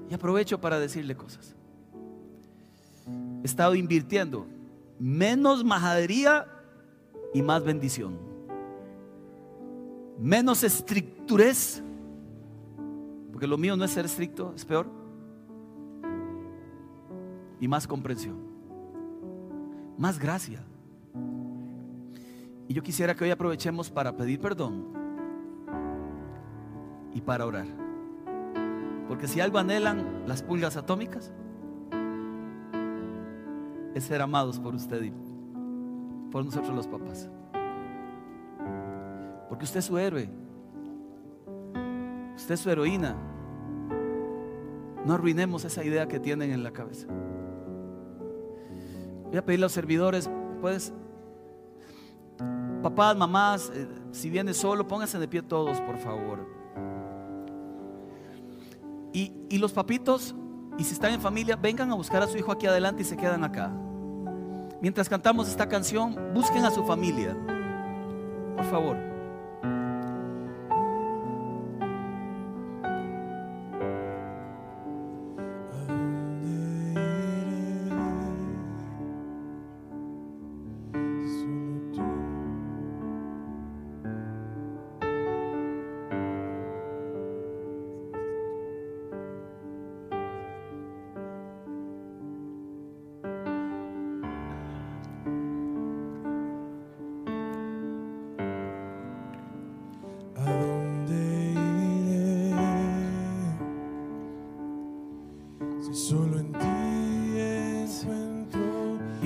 Y 0.10 0.14
aprovecho 0.14 0.60
para 0.60 0.80
decirle 0.80 1.16
cosas 1.16 1.58
he 3.44 3.46
estado 3.46 3.76
invirtiendo 3.76 4.46
menos 5.00 5.64
majadería 5.64 6.48
y 7.34 7.42
más 7.42 7.64
bendición. 7.64 8.18
Menos 10.20 10.64
estricturez, 10.64 11.84
porque 13.32 13.46
lo 13.46 13.58
mío 13.58 13.78
no 13.78 13.86
es 13.86 13.92
ser 13.92 14.06
estricto, 14.06 14.54
es 14.56 14.66
peor. 14.66 14.88
Y 17.60 17.68
más 17.68 17.88
comprensión. 17.88 18.38
Más 19.98 20.18
gracia. 20.18 20.64
Y 22.68 22.74
yo 22.74 22.82
quisiera 22.82 23.16
que 23.16 23.24
hoy 23.24 23.32
aprovechemos 23.32 23.90
para 23.90 24.16
pedir 24.16 24.40
perdón 24.40 24.88
y 27.14 27.22
para 27.22 27.46
orar. 27.46 27.87
Porque 29.08 29.28
si 29.28 29.40
algo 29.40 29.58
anhelan 29.58 30.24
las 30.28 30.44
pulgas 30.44 30.76
atómicas, 30.78 31.32
es 33.94 34.04
ser 34.04 34.22
amados 34.22 34.60
por 34.60 34.76
usted 34.76 35.02
y 35.04 35.14
por 36.32 36.46
nosotros 36.46 36.76
los 36.76 36.88
papás. 36.88 37.30
Porque 39.50 39.66
usted 39.66 39.80
es 39.80 39.86
su 39.86 39.98
héroe. 39.98 40.30
Usted 42.36 42.54
es 42.54 42.60
su 42.60 42.70
heroína. 42.70 43.16
No 45.06 45.14
arruinemos 45.14 45.64
esa 45.66 45.84
idea 45.84 46.08
que 46.08 46.20
tienen 46.20 46.52
en 46.52 46.64
la 46.64 46.72
cabeza. 46.72 47.08
Voy 49.28 49.38
a 49.38 49.46
pedirle 49.46 49.64
a 49.64 49.68
los 49.68 49.72
servidores, 49.72 50.30
puedes, 50.62 50.94
papás, 52.84 53.18
mamás, 53.18 53.72
eh, 53.74 53.88
si 54.12 54.30
viene 54.30 54.54
solo, 54.54 54.88
pónganse 54.88 55.18
de 55.18 55.28
pie 55.28 55.42
todos, 55.42 55.82
por 55.82 55.98
favor. 55.98 56.46
Y, 59.18 59.58
los 59.58 59.74
papitos, 59.74 60.36
y 60.78 60.84
si 60.84 60.94
están 60.94 61.12
en 61.12 61.20
familia, 61.20 61.56
vengan 61.56 61.90
a 61.92 61.96
buscar 61.96 62.22
a 62.22 62.28
su 62.28 62.38
hijo 62.38 62.52
aquí 62.52 62.68
adelante 62.68 63.02
y 63.02 63.06
se 63.06 63.18
quedan 63.18 63.44
acá. 63.44 63.72
Mientras 64.80 65.10
cantamos 65.10 65.50
esta 65.50 65.68
canción, 65.68 66.16
busquen 66.36 66.64
a 66.66 66.70
su 66.70 66.84
familia, 66.84 67.36
por 68.56 68.66
favor. 68.66 69.07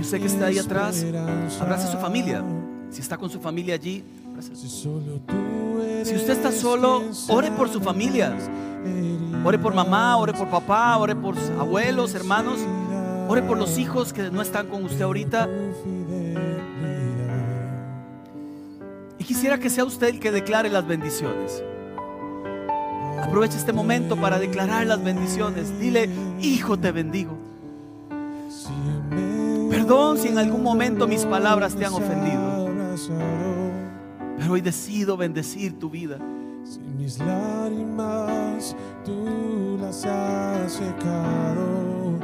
Usted 0.01 0.19
que 0.19 0.27
está 0.27 0.47
ahí 0.47 0.59
atrás, 0.59 1.05
abrace 1.59 1.87
a 1.87 1.91
su 1.91 1.97
familia. 1.97 2.43
Si 2.89 2.99
está 2.99 3.17
con 3.17 3.29
su 3.29 3.39
familia 3.39 3.75
allí, 3.75 4.03
Si 6.03 6.15
usted 6.15 6.31
está 6.31 6.51
solo, 6.51 7.03
ore 7.29 7.51
por 7.51 7.69
su 7.69 7.79
familia. 7.79 8.35
Ore 9.45 9.57
por 9.57 9.73
mamá, 9.73 10.17
ore 10.17 10.33
por 10.33 10.49
papá, 10.49 10.97
ore 10.97 11.15
por 11.15 11.35
abuelos, 11.59 12.13
hermanos. 12.13 12.59
Ore 13.27 13.41
por 13.43 13.57
los 13.57 13.77
hijos 13.77 14.11
que 14.11 14.29
no 14.29 14.41
están 14.41 14.67
con 14.67 14.83
usted 14.83 15.03
ahorita. 15.03 15.47
Y 19.17 19.23
quisiera 19.23 19.57
que 19.57 19.69
sea 19.69 19.85
usted 19.85 20.07
el 20.07 20.19
que 20.19 20.31
declare 20.31 20.69
las 20.69 20.85
bendiciones. 20.85 21.63
Aproveche 23.31 23.57
este 23.57 23.71
momento 23.71 24.17
para 24.17 24.39
declarar 24.39 24.85
las 24.85 25.01
bendiciones. 25.01 25.79
Dile, 25.79 26.09
hijo, 26.41 26.77
te 26.77 26.91
bendigo. 26.91 27.31
Perdón 29.69 30.17
si 30.17 30.27
en 30.27 30.37
algún 30.37 30.61
momento 30.61 31.07
mis 31.07 31.23
palabras 31.23 31.73
te 31.73 31.85
han 31.85 31.93
ofendido. 31.93 32.69
Pero 34.37 34.51
hoy 34.51 34.59
decido 34.59 35.15
bendecir 35.15 35.79
tu 35.79 35.89
vida. 35.89 36.17
Si 36.65 36.81
mis 36.81 37.19
lágrimas 37.19 38.75
tú 39.05 39.77
las 39.79 40.03
has 40.05 40.73
secado, 40.73 42.19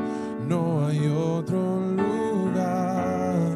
no 0.45 0.87
hay 0.87 1.07
otro 1.07 1.89
lugar 1.89 3.55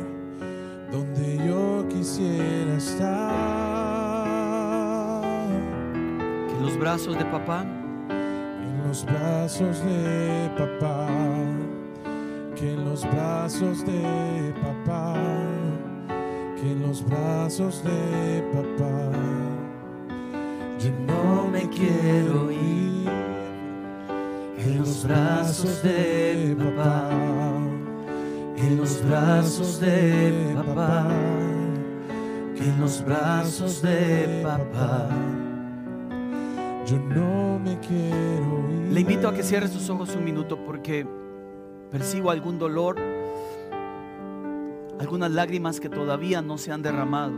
donde 0.89 1.37
yo 1.45 1.85
quisiera 1.89 2.77
estar. 2.77 3.50
Brazos 6.81 7.15
de 7.15 7.25
papá, 7.25 7.63
En 8.09 8.87
los 8.87 9.05
brazos 9.05 9.83
de 9.85 10.49
papá, 10.57 11.07
que 12.55 12.73
en 12.73 12.85
los 12.85 13.03
brazos 13.03 13.85
de 13.85 14.51
papá, 14.63 15.13
que 16.55 16.71
en 16.71 16.81
los 16.81 17.05
brazos 17.05 17.83
de 17.83 18.43
papá, 18.51 19.11
yo 20.79 20.89
no 21.05 21.47
me 21.51 21.69
quiero 21.69 22.51
ir. 22.51 23.09
en 24.57 24.79
los 24.79 25.05
brazos 25.05 25.83
de 25.83 26.55
papá, 26.57 27.09
en 28.57 28.77
los 28.77 29.05
brazos 29.05 29.79
de 29.79 30.55
papá, 30.55 31.07
en 32.57 32.81
los 32.81 33.05
brazos 33.05 33.83
de 33.83 34.41
papá. 34.43 35.50
Yo 36.91 36.99
no 36.99 37.57
me 37.57 37.79
quiero 37.79 38.69
ir. 38.69 38.91
Le 38.91 38.99
invito 38.99 39.29
a 39.29 39.33
que 39.33 39.43
cierre 39.43 39.69
sus 39.69 39.89
ojos 39.89 40.13
un 40.13 40.25
minuto 40.25 40.57
porque 40.65 41.07
percibo 41.89 42.31
algún 42.31 42.59
dolor, 42.59 42.97
algunas 44.99 45.31
lágrimas 45.31 45.79
que 45.79 45.87
todavía 45.87 46.41
no 46.41 46.57
se 46.57 46.73
han 46.73 46.81
derramado. 46.81 47.31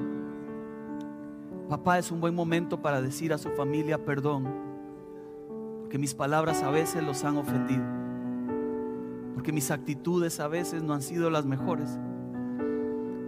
Papá, 1.70 2.00
es 2.00 2.10
un 2.10 2.20
buen 2.20 2.34
momento 2.34 2.82
para 2.82 3.00
decir 3.00 3.32
a 3.32 3.38
su 3.38 3.52
familia 3.52 4.04
perdón, 4.04 4.48
porque 5.82 6.00
mis 6.00 6.16
palabras 6.16 6.64
a 6.64 6.72
veces 6.72 7.04
los 7.04 7.24
han 7.24 7.38
ofendido, 7.38 7.84
porque 9.36 9.52
mis 9.52 9.70
actitudes 9.70 10.40
a 10.40 10.48
veces 10.48 10.82
no 10.82 10.96
han 10.96 11.04
sido 11.04 11.30
las 11.30 11.46
mejores. 11.46 12.00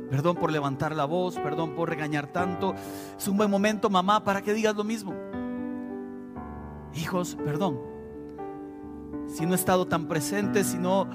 Perdón 0.09 0.38
por 0.38 0.51
levantar 0.51 0.95
la 0.95 1.05
voz, 1.05 1.38
perdón 1.38 1.76
por 1.76 1.89
regañar 1.89 2.26
tanto. 2.26 2.73
Es 3.15 3.28
un 3.28 3.38
buen 3.38 3.51
momento, 3.51 3.91
mamá, 3.91 4.23
para 4.23 4.41
que 4.41 4.55
digas 4.55 4.76
lo 4.76 4.84
mismo. 4.84 5.13
Hijos, 6.96 7.38
perdón. 7.43 7.80
Si 9.28 9.46
no 9.46 9.54
he 9.54 9.56
estado 9.56 9.86
tan 9.86 10.08
presente, 10.08 10.64
si 10.64 10.78
no 10.78 11.08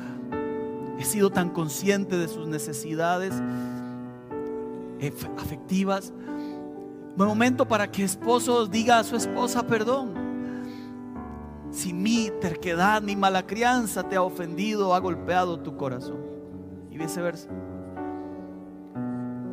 he 0.98 1.04
sido 1.04 1.30
tan 1.30 1.48
consciente 1.48 2.18
de 2.18 2.28
sus 2.28 2.46
necesidades 2.46 3.32
eh, 5.00 5.12
afectivas. 5.38 6.12
Buen 7.16 7.28
momento 7.28 7.66
para 7.66 7.90
que 7.90 8.04
esposo 8.04 8.66
diga 8.66 8.98
a 8.98 9.04
su 9.04 9.16
esposa 9.16 9.66
perdón. 9.66 10.12
Si 11.70 11.94
mi 11.94 12.30
terquedad, 12.40 13.00
mi 13.00 13.16
mala 13.16 13.46
crianza 13.46 14.02
te 14.02 14.16
ha 14.16 14.22
ofendido, 14.22 14.94
ha 14.94 14.98
golpeado 14.98 15.60
tu 15.60 15.76
corazón. 15.76 16.18
Y 16.90 16.98
viceversa. 16.98 17.48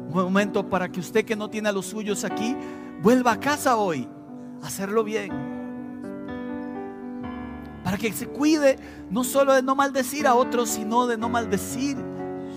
Buen 0.09 0.25
momento 0.25 0.67
para 0.67 0.91
que 0.91 0.99
usted 0.99 1.23
que 1.23 1.35
no 1.35 1.49
tiene 1.49 1.69
a 1.69 1.71
los 1.71 1.85
suyos 1.85 2.25
aquí, 2.25 2.55
vuelva 3.01 3.33
a 3.33 3.39
casa 3.39 3.77
hoy 3.77 4.09
hacerlo 4.63 5.03
bien. 5.03 5.46
Para 7.87 7.97
que 7.97 8.11
se 8.11 8.27
cuide 8.27 8.77
no 9.09 9.23
solo 9.23 9.53
de 9.53 9.61
no 9.63 9.73
maldecir 9.73 10.27
a 10.27 10.35
otros, 10.35 10.67
sino 10.67 11.07
de 11.07 11.15
no 11.15 11.29
maldecir 11.29 11.95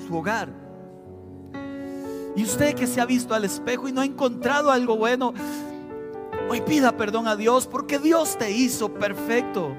su 0.04 0.16
hogar. 0.16 0.48
Y 2.34 2.42
usted 2.42 2.74
que 2.74 2.88
se 2.88 3.00
ha 3.00 3.06
visto 3.06 3.32
al 3.32 3.44
espejo 3.44 3.86
y 3.86 3.92
no 3.92 4.00
ha 4.00 4.04
encontrado 4.04 4.72
algo 4.72 4.96
bueno, 4.96 5.32
hoy 6.50 6.60
pida 6.62 6.96
perdón 6.96 7.28
a 7.28 7.36
Dios 7.36 7.68
porque 7.68 8.00
Dios 8.00 8.38
te 8.38 8.50
hizo 8.50 8.92
perfecto. 8.92 9.72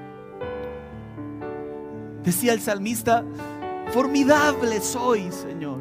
Decía 2.24 2.54
el 2.54 2.62
salmista, 2.62 3.22
formidable 3.92 4.80
soy, 4.80 5.30
Señor. 5.32 5.80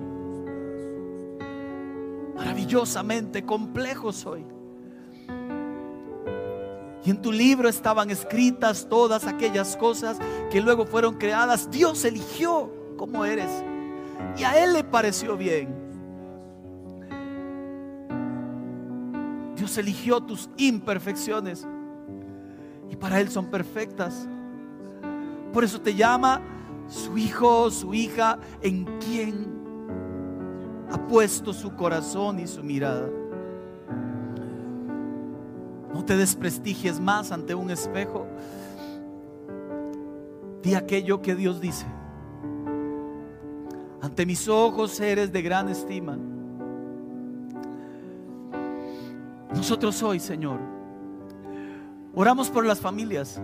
Maravillosamente 2.35 3.45
complejo 3.45 4.11
soy. 4.11 4.45
Y 7.03 7.09
en 7.09 7.21
tu 7.21 7.31
libro 7.31 7.67
estaban 7.67 8.09
escritas 8.11 8.87
todas 8.87 9.25
aquellas 9.25 9.75
cosas 9.75 10.17
que 10.51 10.61
luego 10.61 10.85
fueron 10.85 11.15
creadas. 11.15 11.69
Dios 11.71 12.05
eligió 12.05 12.71
como 12.97 13.25
eres. 13.25 13.49
Y 14.37 14.43
a 14.43 14.63
Él 14.63 14.73
le 14.73 14.83
pareció 14.83 15.35
bien. 15.35 15.75
Dios 19.55 19.77
eligió 19.77 20.21
tus 20.21 20.49
imperfecciones. 20.57 21.67
Y 22.89 22.95
para 22.95 23.19
Él 23.19 23.29
son 23.29 23.47
perfectas. 23.47 24.27
Por 25.51 25.63
eso 25.63 25.81
te 25.81 25.95
llama 25.95 26.41
su 26.87 27.17
hijo, 27.17 27.71
su 27.71 27.93
hija, 27.93 28.37
en 28.61 28.85
quien 28.99 29.61
ha 30.91 31.07
puesto 31.07 31.53
su 31.53 31.73
corazón 31.75 32.39
y 32.39 32.47
su 32.47 32.63
mirada. 32.63 33.09
Te 36.05 36.17
desprestigies 36.17 36.99
más 36.99 37.31
ante 37.31 37.55
un 37.55 37.71
espejo. 37.71 38.25
Di 40.61 40.75
aquello 40.75 41.21
que 41.21 41.35
Dios 41.35 41.61
dice. 41.61 41.85
Ante 44.01 44.25
mis 44.25 44.47
ojos 44.47 44.99
eres 44.99 45.31
de 45.31 45.41
gran 45.41 45.69
estima. 45.69 46.17
Nosotros 49.53 50.01
hoy, 50.01 50.19
Señor, 50.19 50.59
Oramos 52.13 52.49
por 52.49 52.65
las 52.65 52.81
familias, 52.81 53.41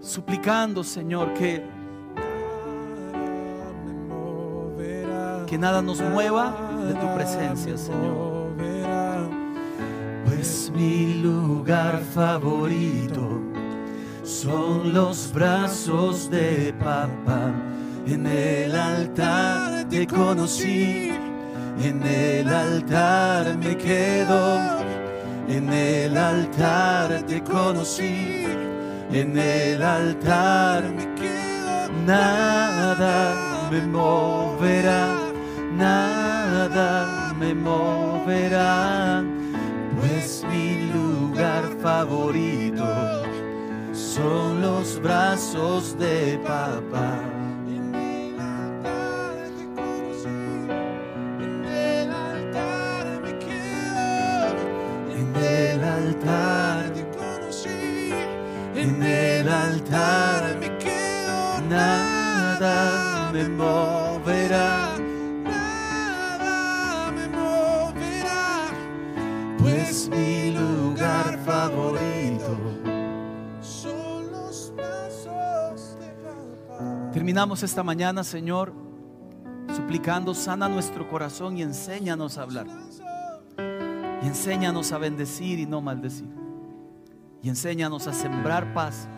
suplicando, 0.00 0.82
Señor, 0.82 1.34
que, 1.34 1.62
que 5.46 5.58
nada 5.58 5.82
nos 5.82 6.00
mueva 6.00 6.54
de 6.86 6.94
tu 6.94 7.14
presencia, 7.14 7.76
Señor. 7.76 8.41
Pues 10.42 10.72
mi 10.74 11.22
lugar 11.22 12.02
favorito. 12.12 13.40
Son 14.24 14.92
los 14.92 15.32
brazos 15.32 16.28
de 16.28 16.74
papá. 16.80 17.52
En 18.08 18.26
el 18.26 18.74
altar 18.74 19.88
te 19.88 20.04
conocí, 20.04 21.12
en 21.80 22.02
el 22.02 22.48
altar 22.48 23.56
me 23.56 23.76
quedo, 23.76 24.58
en 25.46 25.72
el 25.72 26.16
altar 26.16 27.22
te 27.22 27.40
conocí, 27.44 28.44
en 29.12 29.38
el 29.38 29.80
altar 29.80 30.82
me 30.92 31.04
quedo. 31.14 31.88
Nada 32.04 33.68
me 33.70 33.80
moverá, 33.82 35.18
nada 35.76 37.32
me 37.38 37.54
moverá, 37.54 39.22
pues 40.02 40.44
mi 40.50 40.90
lugar 40.92 41.64
favorito. 41.80 42.84
Son 43.92 44.60
los 44.60 45.00
brazos 45.00 45.96
de 45.96 46.38
papá. 46.44 47.20
En 47.68 47.94
el 47.94 48.40
altar 48.40 49.36
te 49.56 49.64
conocí, 49.80 50.42
en 51.44 51.64
el 51.64 52.10
altar 52.10 53.20
me 53.22 53.38
quedo, 53.38 54.56
En 55.14 55.36
el 55.36 55.84
altar, 55.84 56.90
te 56.94 57.04
conocí, 57.16 58.12
en 58.74 59.02
el 59.02 59.48
altar, 59.48 60.56
me 60.58 60.78
quedo, 60.78 61.60
nada 61.68 63.30
me 63.32 63.48
moverá, 63.48 64.91
Terminamos 77.32 77.62
esta 77.62 77.82
mañana, 77.82 78.24
Señor, 78.24 78.74
suplicando, 79.74 80.34
sana 80.34 80.68
nuestro 80.68 81.08
corazón 81.08 81.56
y 81.56 81.62
enséñanos 81.62 82.36
a 82.36 82.42
hablar. 82.42 82.66
Y 84.22 84.26
enséñanos 84.26 84.92
a 84.92 84.98
bendecir 84.98 85.58
y 85.58 85.64
no 85.64 85.80
maldecir. 85.80 86.28
Y 87.42 87.48
enséñanos 87.48 88.06
a 88.06 88.12
sembrar 88.12 88.74
paz 88.74 89.08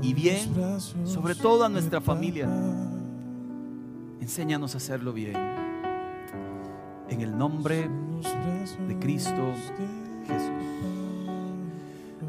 y 0.00 0.14
bien, 0.14 0.50
sobre 1.04 1.34
todo 1.34 1.64
a 1.64 1.68
nuestra 1.68 2.00
familia. 2.00 2.48
Enséñanos 4.18 4.72
a 4.72 4.78
hacerlo 4.78 5.12
bien. 5.12 5.36
En 7.10 7.20
el 7.20 7.36
nombre 7.36 7.90
de 8.88 8.98
Cristo 8.98 9.52
Jesús. 10.26 10.50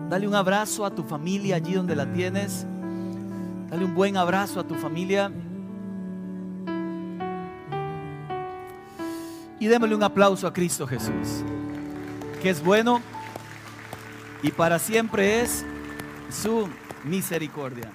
Dale 0.09 0.27
un 0.27 0.35
abrazo 0.35 0.85
a 0.85 0.93
tu 0.93 1.01
familia 1.01 1.55
allí 1.55 1.75
donde 1.75 1.95
la 1.95 2.11
tienes. 2.11 2.67
Dale 3.73 3.85
un 3.85 3.95
buen 3.95 4.17
abrazo 4.17 4.59
a 4.59 4.63
tu 4.63 4.75
familia. 4.75 5.31
Y 9.59 9.65
démosle 9.65 9.95
un 9.95 10.03
aplauso 10.03 10.45
a 10.45 10.53
Cristo 10.53 10.85
Jesús, 10.85 11.43
que 12.39 12.51
es 12.51 12.63
bueno 12.63 13.01
y 14.43 14.51
para 14.51 14.77
siempre 14.77 15.41
es 15.41 15.65
su 16.29 16.69
misericordia. 17.03 17.91